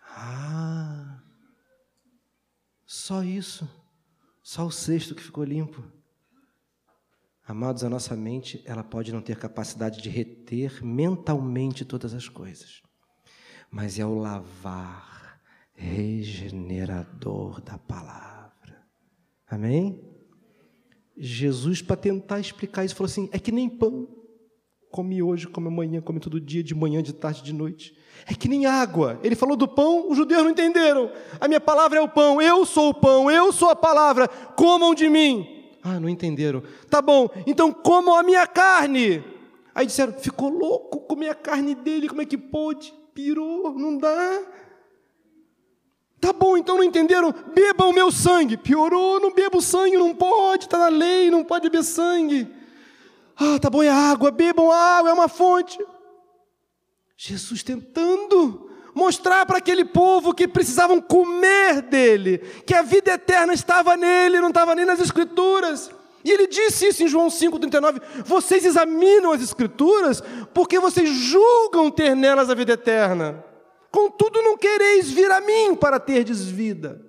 [0.02, 1.20] Ah!
[2.84, 3.68] Só isso.
[4.42, 5.82] Só o cesto que ficou limpo.
[7.46, 12.82] Amados, a nossa mente, ela pode não ter capacidade de reter mentalmente todas as coisas,
[13.70, 15.40] mas é o lavar
[15.72, 18.84] regenerador da palavra.
[19.48, 20.05] Amém?
[21.16, 24.08] Jesus, para tentar explicar isso, falou assim: é que nem pão.
[24.90, 27.94] Come hoje, come amanhã, come todo dia, de manhã, de tarde, de noite.
[28.26, 29.20] É que nem água.
[29.22, 31.10] Ele falou do pão, os judeus não entenderam.
[31.40, 34.94] A minha palavra é o pão, eu sou o pão, eu sou a palavra, comam
[34.94, 35.46] de mim.
[35.82, 36.62] Ah, não entenderam.
[36.88, 39.22] Tá bom, então comam a minha carne.
[39.74, 42.94] Aí disseram, ficou louco comer a carne dele, como é que pôde?
[43.14, 44.42] Pirou, não dá.
[46.26, 47.32] Tá bom, então não entenderam?
[47.54, 48.56] Bebam o meu sangue.
[48.56, 52.52] Piorou, não bebo sangue, não pode, está na lei, não pode beber sangue.
[53.36, 55.78] Ah, tá bom, é água, bebam água, é uma fonte.
[57.16, 63.96] Jesus tentando mostrar para aquele povo que precisavam comer dele, que a vida eterna estava
[63.96, 65.92] nele, não estava nem nas Escrituras.
[66.24, 70.20] E ele disse isso em João 5,39: Vocês examinam as Escrituras
[70.52, 73.44] porque vocês julgam ter nelas a vida eterna.
[73.96, 77.02] Contudo, não quereis vir a mim para terdes vida.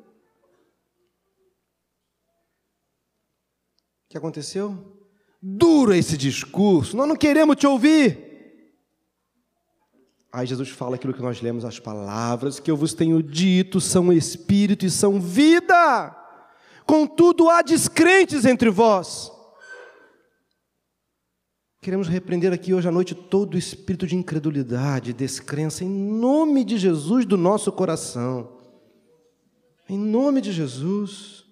[4.05, 4.97] O que aconteceu?
[5.41, 8.71] Duro esse discurso, nós não queremos te ouvir.
[10.31, 14.13] Aí Jesus fala aquilo que nós lemos, as palavras que eu vos tenho dito são
[14.13, 16.15] espírito e são vida.
[16.85, 19.29] Contudo, há descrentes entre vós.
[21.87, 26.77] Queremos repreender aqui hoje à noite todo o espírito de incredulidade, descrença, em nome de
[26.77, 28.59] Jesus do nosso coração.
[29.87, 31.45] Em nome de Jesus.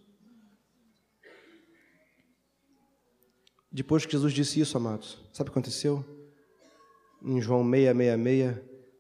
[3.71, 6.03] Depois que Jesus disse isso, amados, sabe o que aconteceu?
[7.23, 8.57] Em João 666,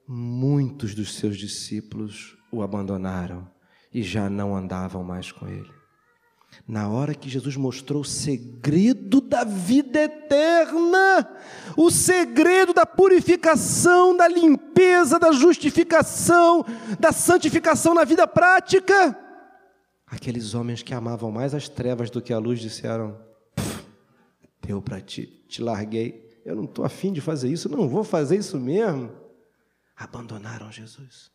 [0.07, 3.45] muitos dos seus discípulos o abandonaram
[3.93, 5.74] e já não andavam mais com ele.
[6.67, 11.29] Na hora que Jesus mostrou o segredo da vida eterna,
[11.77, 16.65] o segredo da purificação, da limpeza, da justificação,
[16.99, 19.17] da santificação na vida prática,
[20.07, 23.19] aqueles homens que amavam mais as trevas do que a luz disseram:
[24.61, 28.37] Deu para ti, te larguei eu não estou afim de fazer isso, não vou fazer
[28.37, 29.11] isso mesmo.
[29.97, 31.31] Abandonaram Jesus.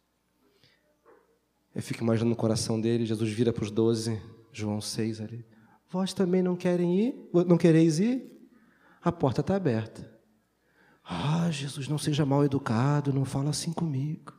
[1.74, 5.46] Eu fico imaginando no coração dele, Jesus vira para os doze, João 6 ali.
[5.88, 7.30] Vós também não querem ir?
[7.46, 8.30] Não quereis ir?
[9.02, 10.10] A porta está aberta.
[11.04, 14.32] Ah, Jesus, não seja mal educado, não fala assim comigo.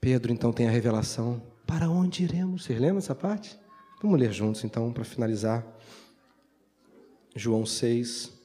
[0.00, 2.64] Pedro então tem a revelação: para onde iremos?
[2.64, 3.58] Vocês lembram essa parte?
[4.02, 5.64] Vamos ler juntos então, para finalizar.
[7.34, 8.41] João 6.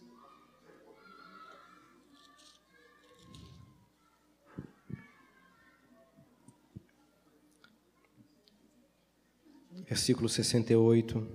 [9.87, 11.25] Versículo 68.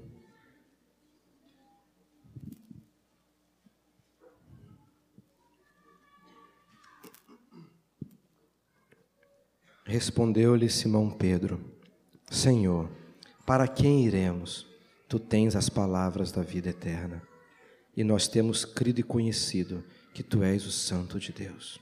[9.84, 11.60] Respondeu-lhe Simão Pedro:
[12.30, 12.90] Senhor,
[13.46, 14.66] para quem iremos?
[15.08, 17.22] Tu tens as palavras da vida eterna
[17.94, 19.84] e nós temos crido e conhecido
[20.14, 21.78] que tu és o Santo de Deus.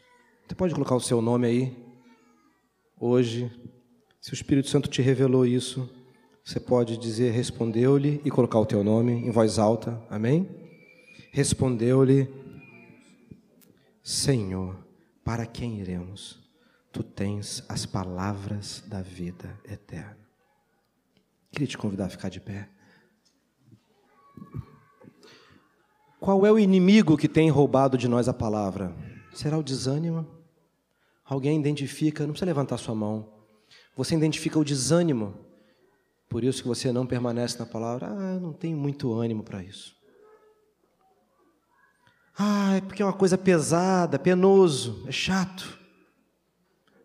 [0.47, 1.77] Você pode colocar o seu nome aí?
[2.99, 3.51] Hoje,
[4.21, 5.89] se o Espírito Santo te revelou isso,
[6.45, 10.01] Você pode dizer respondeu-lhe e colocar o teu nome em voz alta.
[10.09, 10.49] Amém?
[11.32, 12.28] Respondeu-lhe
[14.03, 14.76] Senhor,
[15.22, 16.41] para quem iremos?
[16.91, 20.18] Tu tens as palavras da vida eterna.
[21.53, 22.68] Queria te convidar a ficar de pé.
[26.18, 28.95] Qual é o inimigo que tem roubado de nós a palavra?
[29.32, 30.26] Será o desânimo?
[31.24, 33.32] Alguém identifica, não precisa levantar sua mão.
[33.97, 35.34] Você identifica o desânimo.
[36.31, 38.07] Por isso que você não permanece na palavra.
[38.09, 39.97] Ah, eu não tenho muito ânimo para isso.
[42.39, 45.76] Ah, é porque é uma coisa pesada, penoso, é chato.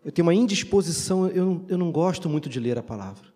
[0.03, 3.33] Eu tenho uma indisposição, eu eu não gosto muito de ler a palavra.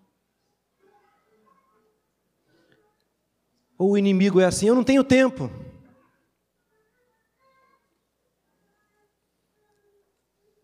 [3.76, 5.50] Ou o inimigo é assim, eu não tenho tempo.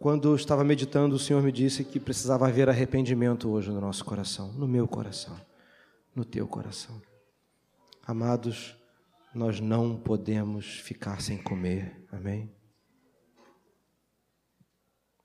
[0.05, 4.05] Quando eu estava meditando, o Senhor me disse que precisava haver arrependimento hoje no nosso
[4.05, 5.35] coração, no meu coração,
[6.15, 7.01] no teu coração.
[8.05, 8.75] Amados,
[9.33, 12.53] nós não podemos ficar sem comer, amém?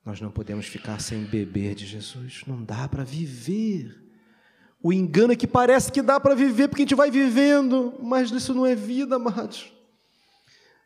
[0.03, 3.95] Nós não podemos ficar sem beber de Jesus, não dá para viver.
[4.81, 8.31] O engano é que parece que dá para viver porque a gente vai vivendo, mas
[8.31, 9.71] isso não é vida, amados.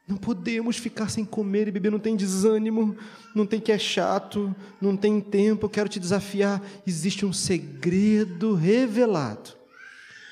[0.07, 2.95] Não podemos ficar sem comer e beber, não tem desânimo,
[3.33, 5.65] não tem que é chato, não tem tempo.
[5.65, 9.51] Eu quero te desafiar: existe um segredo revelado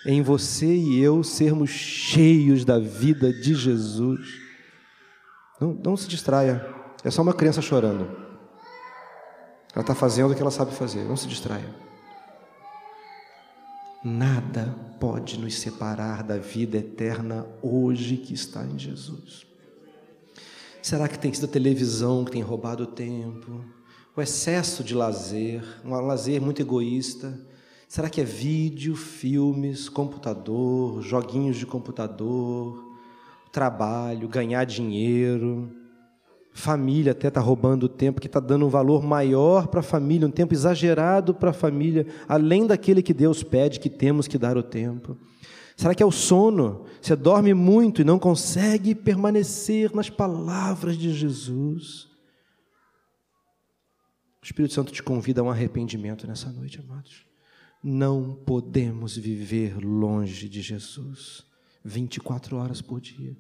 [0.05, 4.19] em você e eu sermos cheios da vida de Jesus.
[5.59, 6.65] Não, não se distraia,
[7.03, 8.05] é só uma criança chorando.
[9.73, 11.73] Ela está fazendo o que ela sabe fazer, não se distraia.
[14.03, 19.52] Nada pode nos separar da vida eterna hoje que está em Jesus.
[20.83, 23.63] Será que tem sido a televisão que tem roubado o tempo?
[24.13, 27.39] O excesso de lazer, um lazer muito egoísta?
[27.87, 32.83] Será que é vídeo, filmes, computador, joguinhos de computador,
[33.49, 35.71] trabalho, ganhar dinheiro?
[36.51, 40.27] Família até está roubando o tempo, que está dando um valor maior para a família,
[40.27, 44.57] um tempo exagerado para a família, além daquele que Deus pede que temos que dar
[44.57, 45.17] o tempo.
[45.83, 46.85] Será que é o sono?
[47.01, 52.05] Você dorme muito e não consegue permanecer nas palavras de Jesus.
[54.41, 57.25] O Espírito Santo te convida a um arrependimento nessa noite, amados.
[57.83, 61.45] Não podemos viver longe de Jesus
[61.83, 63.35] 24 horas por dia.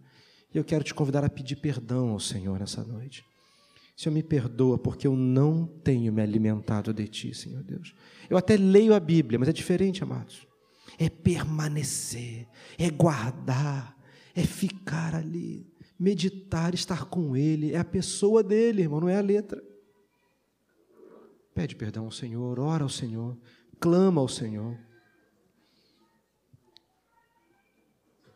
[0.53, 3.23] E eu quero te convidar a pedir perdão ao Senhor nessa noite.
[3.95, 7.95] Senhor, me perdoa porque eu não tenho me alimentado de Ti, Senhor Deus.
[8.29, 10.45] Eu até leio a Bíblia, mas é diferente, amados.
[10.97, 13.97] É permanecer, é guardar,
[14.35, 15.67] é ficar ali,
[15.99, 17.73] meditar, estar com Ele.
[17.73, 19.61] É a pessoa dele, irmão, não é a letra.
[21.53, 23.37] Pede perdão ao Senhor, ora ao Senhor
[23.83, 24.79] clama ao Senhor.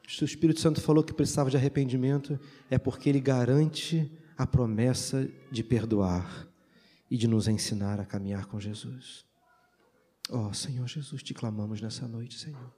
[0.06, 2.38] Se o Espírito Santo falou que precisava de arrependimento,
[2.70, 6.46] é porque ele garante a promessa de perdoar
[7.10, 9.27] e de nos ensinar a caminhar com Jesus.
[10.30, 12.74] Ó oh, Senhor Jesus, te clamamos nessa noite, Senhor.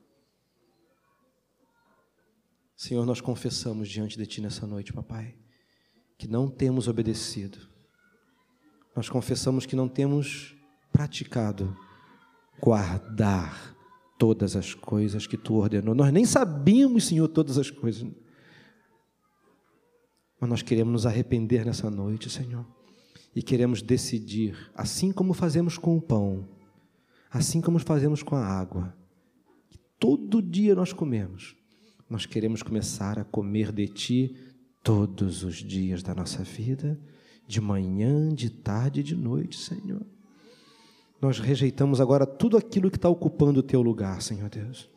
[2.75, 5.35] Senhor, nós confessamos diante de Ti nessa noite, papai,
[6.17, 7.57] que não temos obedecido.
[8.95, 10.55] Nós confessamos que não temos
[10.91, 11.75] praticado
[12.61, 13.75] guardar
[14.17, 15.95] todas as coisas que tu ordenou.
[15.95, 18.09] Nós nem sabíamos, Senhor, todas as coisas.
[20.39, 22.65] Mas nós queremos nos arrepender nessa noite, Senhor.
[23.35, 26.47] E queremos decidir, assim como fazemos com o pão,
[27.29, 28.95] assim como fazemos com a água,
[29.69, 31.55] que todo dia nós comemos,
[32.09, 34.35] nós queremos começar a comer de Ti
[34.83, 36.99] todos os dias da nossa vida,
[37.47, 40.05] de manhã, de tarde e de noite, Senhor
[41.21, 44.89] nós rejeitamos agora tudo aquilo que está ocupando o teu lugar, Senhor Deus.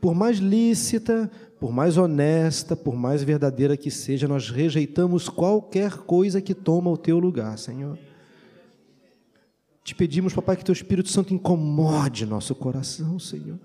[0.00, 1.30] Por mais lícita,
[1.60, 6.96] por mais honesta, por mais verdadeira que seja, nós rejeitamos qualquer coisa que toma o
[6.96, 7.98] teu lugar, Senhor.
[9.84, 13.58] Te pedimos, papai, que teu Espírito Santo incomode nosso coração, Senhor.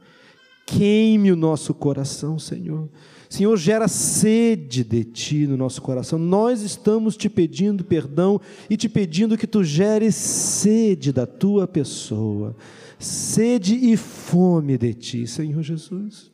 [0.65, 2.89] Queime o nosso coração, Senhor.
[3.29, 6.17] Senhor, gera sede de Ti no nosso coração.
[6.17, 8.39] Nós estamos te pedindo perdão
[8.69, 12.55] e te pedindo que Tu geres sede da Tua pessoa,
[12.97, 16.31] sede e fome de Ti, Senhor Jesus.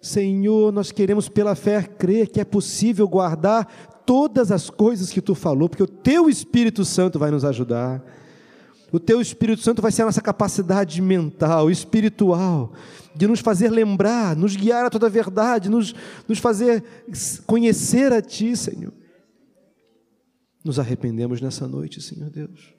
[0.00, 5.34] Senhor, nós queremos pela fé crer que é possível guardar todas as coisas que Tu
[5.34, 8.02] falou, porque o Teu Espírito Santo vai nos ajudar.
[8.92, 12.74] O teu Espírito Santo vai ser a nossa capacidade mental, espiritual,
[13.16, 15.94] de nos fazer lembrar, nos guiar a toda a verdade, nos,
[16.28, 16.84] nos fazer
[17.46, 18.92] conhecer a Ti, Senhor.
[20.62, 22.74] Nos arrependemos nessa noite, Senhor Deus.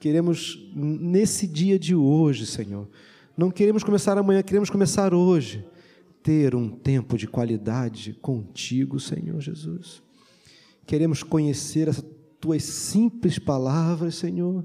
[0.00, 2.88] Queremos, nesse dia de hoje, Senhor,
[3.36, 5.64] Não queremos começar amanhã, queremos começar hoje.
[6.22, 10.02] Ter um tempo de qualidade contigo, Senhor Jesus.
[10.86, 12.04] Queremos conhecer essas
[12.40, 14.64] tuas simples palavras, Senhor,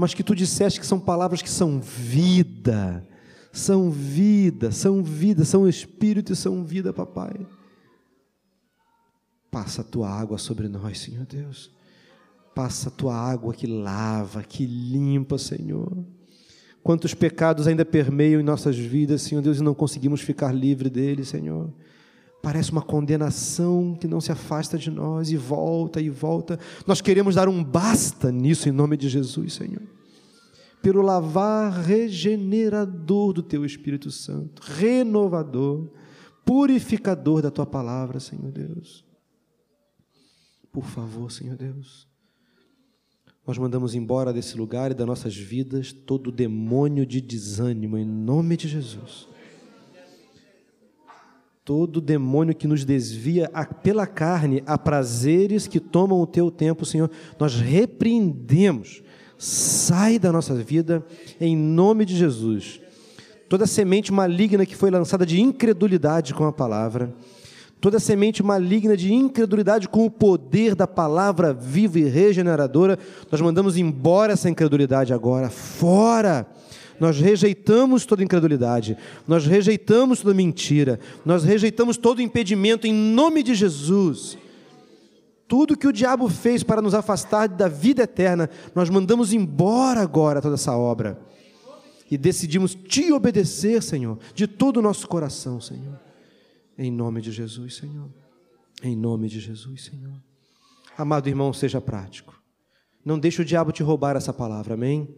[0.00, 3.06] mas que tu disseste que são palavras que são vida,
[3.52, 7.46] são vida, são vida, são espírito e são vida, papai.
[9.50, 11.70] Passa a tua água sobre nós, Senhor Deus.
[12.54, 16.02] Passa a tua água que lava, que limpa, Senhor.
[16.82, 21.28] Quantos pecados ainda permeiam em nossas vidas, Senhor Deus, e não conseguimos ficar livre deles,
[21.28, 21.70] Senhor.
[22.42, 26.58] Parece uma condenação que não se afasta de nós e volta e volta.
[26.86, 29.82] Nós queremos dar um basta nisso em nome de Jesus, Senhor.
[30.82, 35.90] Pelo lavar regenerador do teu Espírito Santo, renovador,
[36.44, 39.04] purificador da tua palavra, Senhor Deus.
[40.72, 42.10] Por favor, Senhor Deus
[43.50, 48.56] nós mandamos embora desse lugar e das nossas vidas todo demônio de desânimo, em nome
[48.56, 49.28] de Jesus.
[51.70, 53.48] Todo demônio que nos desvia
[53.80, 59.04] pela carne a prazeres que tomam o teu tempo, Senhor, nós repreendemos.
[59.38, 61.06] Sai da nossa vida
[61.40, 62.80] em nome de Jesus.
[63.48, 67.14] Toda semente maligna que foi lançada de incredulidade com a palavra,
[67.80, 72.98] toda semente maligna de incredulidade com o poder da palavra viva e regeneradora,
[73.30, 76.48] nós mandamos embora essa incredulidade agora, fora.
[77.00, 78.96] Nós rejeitamos toda incredulidade,
[79.26, 84.36] nós rejeitamos toda mentira, nós rejeitamos todo impedimento em nome de Jesus.
[85.48, 90.42] Tudo que o diabo fez para nos afastar da vida eterna, nós mandamos embora agora
[90.42, 91.18] toda essa obra.
[92.10, 95.98] E decidimos te obedecer, Senhor, de todo o nosso coração, Senhor.
[96.76, 98.10] Em nome de Jesus, Senhor.
[98.82, 100.14] Em nome de Jesus, Senhor.
[100.98, 102.38] Amado irmão, seja prático.
[103.04, 105.08] Não deixe o diabo te roubar essa palavra, amém?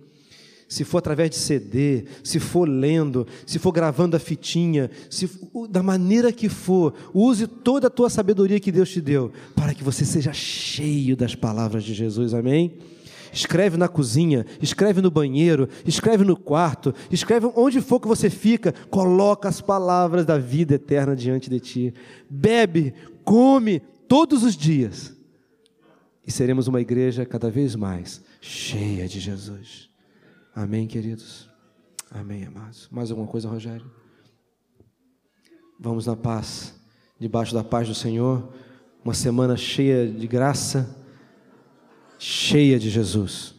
[0.73, 5.29] Se for através de CD, se for lendo, se for gravando a fitinha, se,
[5.69, 9.85] da maneira que for, use toda a tua sabedoria que Deus te deu, para que
[9.85, 12.79] você seja cheio das palavras de Jesus, amém?
[13.31, 18.73] escreve na cozinha, escreve no banheiro, escreve no quarto, escreve onde for que você fica,
[18.91, 21.95] coloca as palavras da vida eterna diante de ti.
[22.31, 22.95] Bebe,
[23.25, 25.15] come todos os dias.
[26.27, 29.92] E seremos uma igreja cada vez mais cheia de Jesus.
[30.55, 31.49] Amém, queridos?
[32.11, 32.89] Amém, amados.
[32.91, 33.91] Mais alguma coisa, Rogério?
[35.79, 36.75] Vamos na paz,
[37.19, 38.53] debaixo da paz do Senhor,
[39.05, 41.03] uma semana cheia de graça
[42.23, 43.52] cheia de Jesus.